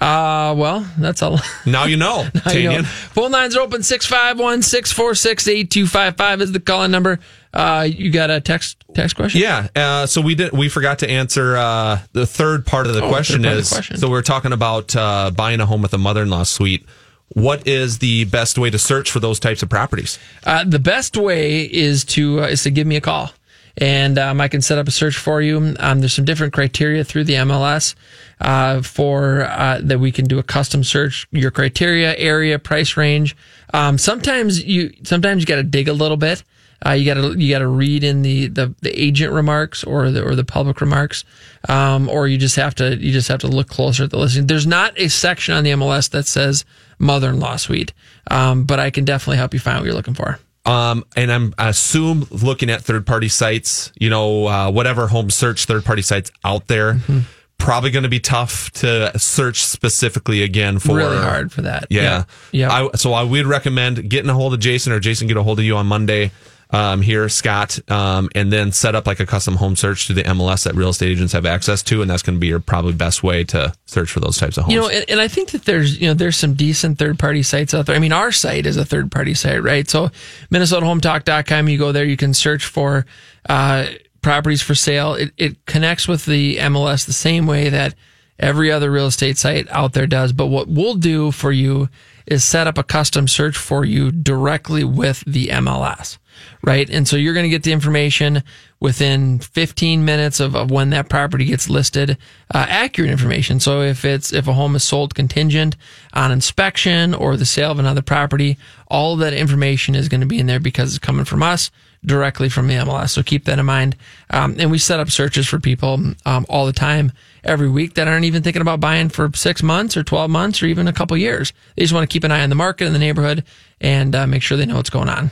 [0.00, 1.40] Uh, well, that's all.
[1.66, 2.26] Now you know.
[2.46, 2.82] now you know.
[2.84, 7.18] Phone lines are open 651 646 8255 is the calling number.
[7.54, 9.40] Uh, you got a text text question?
[9.40, 9.68] Yeah.
[9.74, 10.52] Uh, so we did.
[10.52, 13.44] We forgot to answer uh, the third part of the Oh, question.
[13.44, 13.96] of the Is question.
[13.96, 16.84] so we're talking about uh, buying a home with a mother-in-law suite.
[17.30, 20.18] What is the best way to search for those types of properties?
[20.44, 23.30] Uh, the best way is to uh, is to give me a call,
[23.76, 25.74] and um, I can set up a search for you.
[25.78, 27.94] Um, there's some different criteria through the MLS
[28.40, 31.26] uh, for uh, that we can do a custom search.
[31.30, 33.36] Your criteria, area, price range.
[33.74, 36.42] Um, sometimes you sometimes you got to dig a little bit.
[36.86, 40.10] Uh, you got to you got to read in the, the, the agent remarks or
[40.12, 41.24] the or the public remarks,
[41.68, 44.46] um, or you just have to you just have to look closer at the listing.
[44.46, 46.64] There's not a section on the MLS that says
[46.98, 47.92] mother-in-law suite,
[48.30, 50.38] um, but I can definitely help you find what you're looking for.
[50.64, 55.30] Um, and I'm I assume looking at third party sites, you know, uh, whatever home
[55.30, 57.20] search third party sites out there, Mm-hmm.
[57.58, 61.86] probably going to be tough to search specifically again for Really hard for that.
[61.90, 62.70] Yeah, Yeah.
[62.70, 65.58] I, so I would recommend getting a hold of Jason or Jason get a hold
[65.58, 66.30] of you on Monday.
[66.70, 70.22] Um, here, Scott, um, and then set up like a custom home search to the
[70.24, 72.92] MLS that real estate agents have access to, and that's going to be your probably
[72.92, 74.74] best way to search for those types of homes.
[74.74, 77.42] You know, and, and I think that there's you know there's some decent third party
[77.42, 77.96] sites out there.
[77.96, 79.88] I mean, our site is a third party site, right?
[79.88, 80.10] So
[80.50, 83.06] MinnesotaHometalk.com, you go there, you can search for
[83.48, 83.86] uh,
[84.20, 85.14] properties for sale.
[85.14, 87.94] It, it connects with the MLS the same way that
[88.38, 90.32] every other real estate site out there does.
[90.32, 91.88] But what we'll do for you
[92.30, 96.18] is set up a custom search for you directly with the MLS,
[96.62, 96.88] right?
[96.90, 98.42] And so you're going to get the information
[98.80, 102.16] within 15 minutes of, of when that property gets listed,
[102.54, 103.58] uh, accurate information.
[103.60, 105.76] So if it's, if a home is sold contingent
[106.12, 108.56] on inspection or the sale of another property,
[108.88, 111.70] all that information is going to be in there because it's coming from us
[112.04, 113.10] directly from the MLS.
[113.10, 113.96] So keep that in mind.
[114.30, 117.12] Um, and we set up searches for people um, all the time,
[117.48, 120.66] every week that aren't even thinking about buying for six months or 12 months or
[120.66, 121.52] even a couple years.
[121.74, 123.44] They just want to keep an eye on the market in the neighborhood
[123.80, 125.30] and uh, make sure they know what's going on.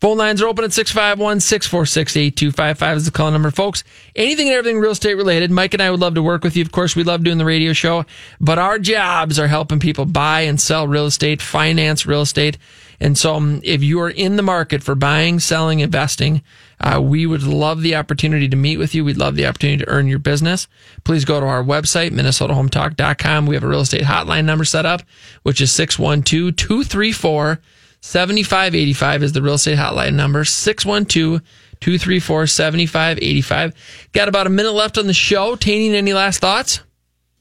[0.00, 3.84] Phone lines are open at 651 646 8255 is the call number, folks.
[4.14, 5.50] Anything and everything real estate related.
[5.50, 6.62] Mike and I would love to work with you.
[6.62, 8.04] Of course, we love doing the radio show,
[8.40, 12.58] but our jobs are helping people buy and sell real estate, finance real estate.
[13.00, 16.42] And so, um, if you are in the market for buying, selling, investing,
[16.80, 19.04] uh, we would love the opportunity to meet with you.
[19.04, 20.68] We'd love the opportunity to earn your business.
[21.04, 23.46] Please go to our website, minnesotahometalk.com.
[23.46, 25.02] We have a real estate hotline number set up,
[25.42, 27.60] which is 612 234
[28.06, 30.44] 7585 is the real estate hotline number.
[30.44, 31.40] 612
[31.80, 34.08] 234 7585.
[34.12, 35.56] Got about a minute left on the show.
[35.56, 36.80] Taney, any last thoughts?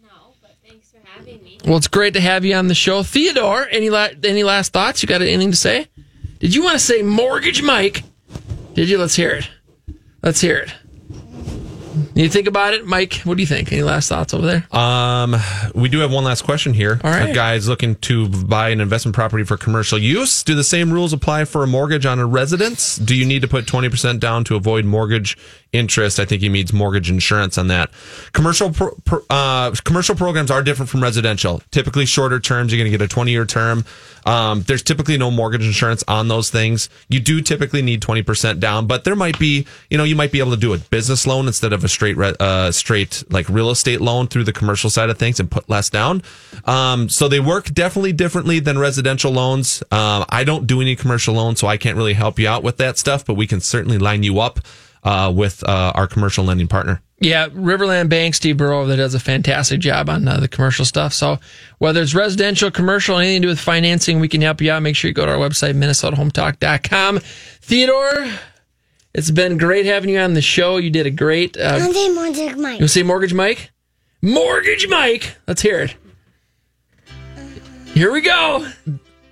[0.01, 0.09] No,
[0.41, 1.59] but thanks for having me.
[1.65, 3.03] Well, it's great to have you on the show.
[3.03, 5.03] Theodore, any la- any last thoughts?
[5.03, 5.88] You got anything to say?
[6.39, 8.03] Did you want to say Mortgage Mike?
[8.76, 8.97] Did you?
[8.97, 9.49] Let's hear it.
[10.21, 10.73] Let's hear it.
[12.13, 13.21] You think about it, Mike?
[13.23, 13.71] What do you think?
[13.71, 14.78] Any last thoughts over there?
[14.78, 15.36] Um,
[15.73, 16.99] we do have one last question here.
[17.03, 17.30] All right.
[17.30, 20.43] A guy's looking to buy an investment property for commercial use.
[20.43, 22.97] Do the same rules apply for a mortgage on a residence?
[22.97, 25.38] Do you need to put 20% down to avoid mortgage
[25.72, 26.20] interest?
[26.20, 27.89] I think he means mortgage insurance on that.
[28.34, 28.91] Commercial pro,
[29.30, 31.61] uh, commercial programs are different from residential.
[31.72, 32.72] Typically shorter terms.
[32.72, 33.86] You're going to get a 20 year term.
[34.26, 36.89] Um, there's typically no mortgage insurance on those things.
[37.09, 40.39] You do typically need 20% down, but there might be, you know, you might be
[40.39, 44.01] able to do a business loan instead of a straight, uh, straight like real estate
[44.01, 46.24] loan through the commercial side of things and put less down.
[46.66, 49.84] Um, so they work definitely differently than residential loans.
[49.91, 52.78] Um, I don't do any commercial loans, so I can't really help you out with
[52.78, 54.59] that stuff, but we can certainly line you up,
[55.05, 57.01] uh, with, uh, our commercial lending partner.
[57.21, 61.13] Yeah, Riverland Bank, Steve Burrow, that does a fantastic job on uh, the commercial stuff.
[61.13, 61.39] So
[61.77, 64.81] whether it's residential, commercial, anything to do with financing, we can help you out.
[64.81, 67.19] Make sure you go to our website, minnesotahometalk.com.
[67.61, 68.27] Theodore,
[69.13, 70.75] it's been great having you on the show.
[70.75, 71.55] You did a great.
[71.57, 72.79] Uh, I'm saying Mortgage Mike.
[72.79, 73.71] You'll say Mortgage Mike?
[74.21, 75.37] Mortgage Mike!
[75.47, 75.95] Let's hear it.
[77.93, 78.67] Here we go.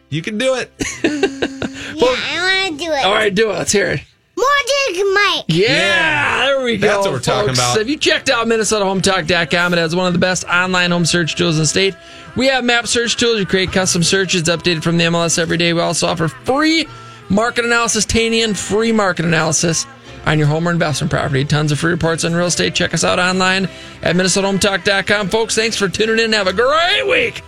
[0.09, 0.71] You can do it.
[1.95, 3.05] Yeah, I want to do it.
[3.05, 3.53] All right, do it.
[3.53, 4.01] Let's hear it.
[4.43, 5.45] Mortgage Mike.
[5.47, 6.87] Yeah, there we go.
[6.87, 7.77] That's what we're talking about.
[7.77, 9.73] Have you checked out MinnesotaHometalk.com?
[9.73, 11.95] It has one of the best online home search tools in the state.
[12.35, 13.39] We have map search tools.
[13.39, 15.73] You create custom searches updated from the MLS every day.
[15.73, 16.87] We also offer free
[17.29, 19.85] market analysis, Tanian, free market analysis
[20.25, 21.45] on your home or investment property.
[21.45, 22.73] Tons of free reports on real estate.
[22.75, 23.65] Check us out online
[24.01, 25.29] at MinnesotaHometalk.com.
[25.29, 26.33] Folks, thanks for tuning in.
[26.33, 27.43] Have a great week.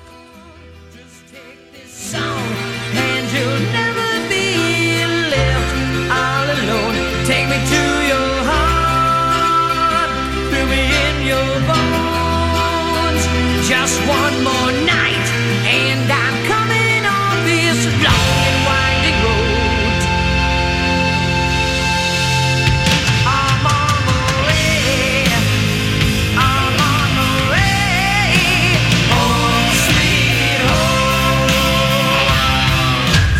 [7.25, 10.09] Take me to your heart,
[10.51, 13.23] feel me in your bones.
[13.67, 15.27] Just one more night,
[15.65, 20.01] and I'm coming on this long and winding road.
[23.25, 24.05] I'm on
[24.45, 25.25] way.
[26.37, 27.09] I'm on
[27.49, 28.77] way.
[29.09, 31.49] Home, sweet home.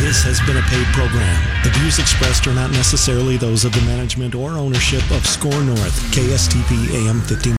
[0.01, 1.54] This has been a paid program.
[1.65, 5.99] The views expressed are not necessarily those of the management or ownership of SKOR North,
[6.13, 7.53] KSTP AM 15.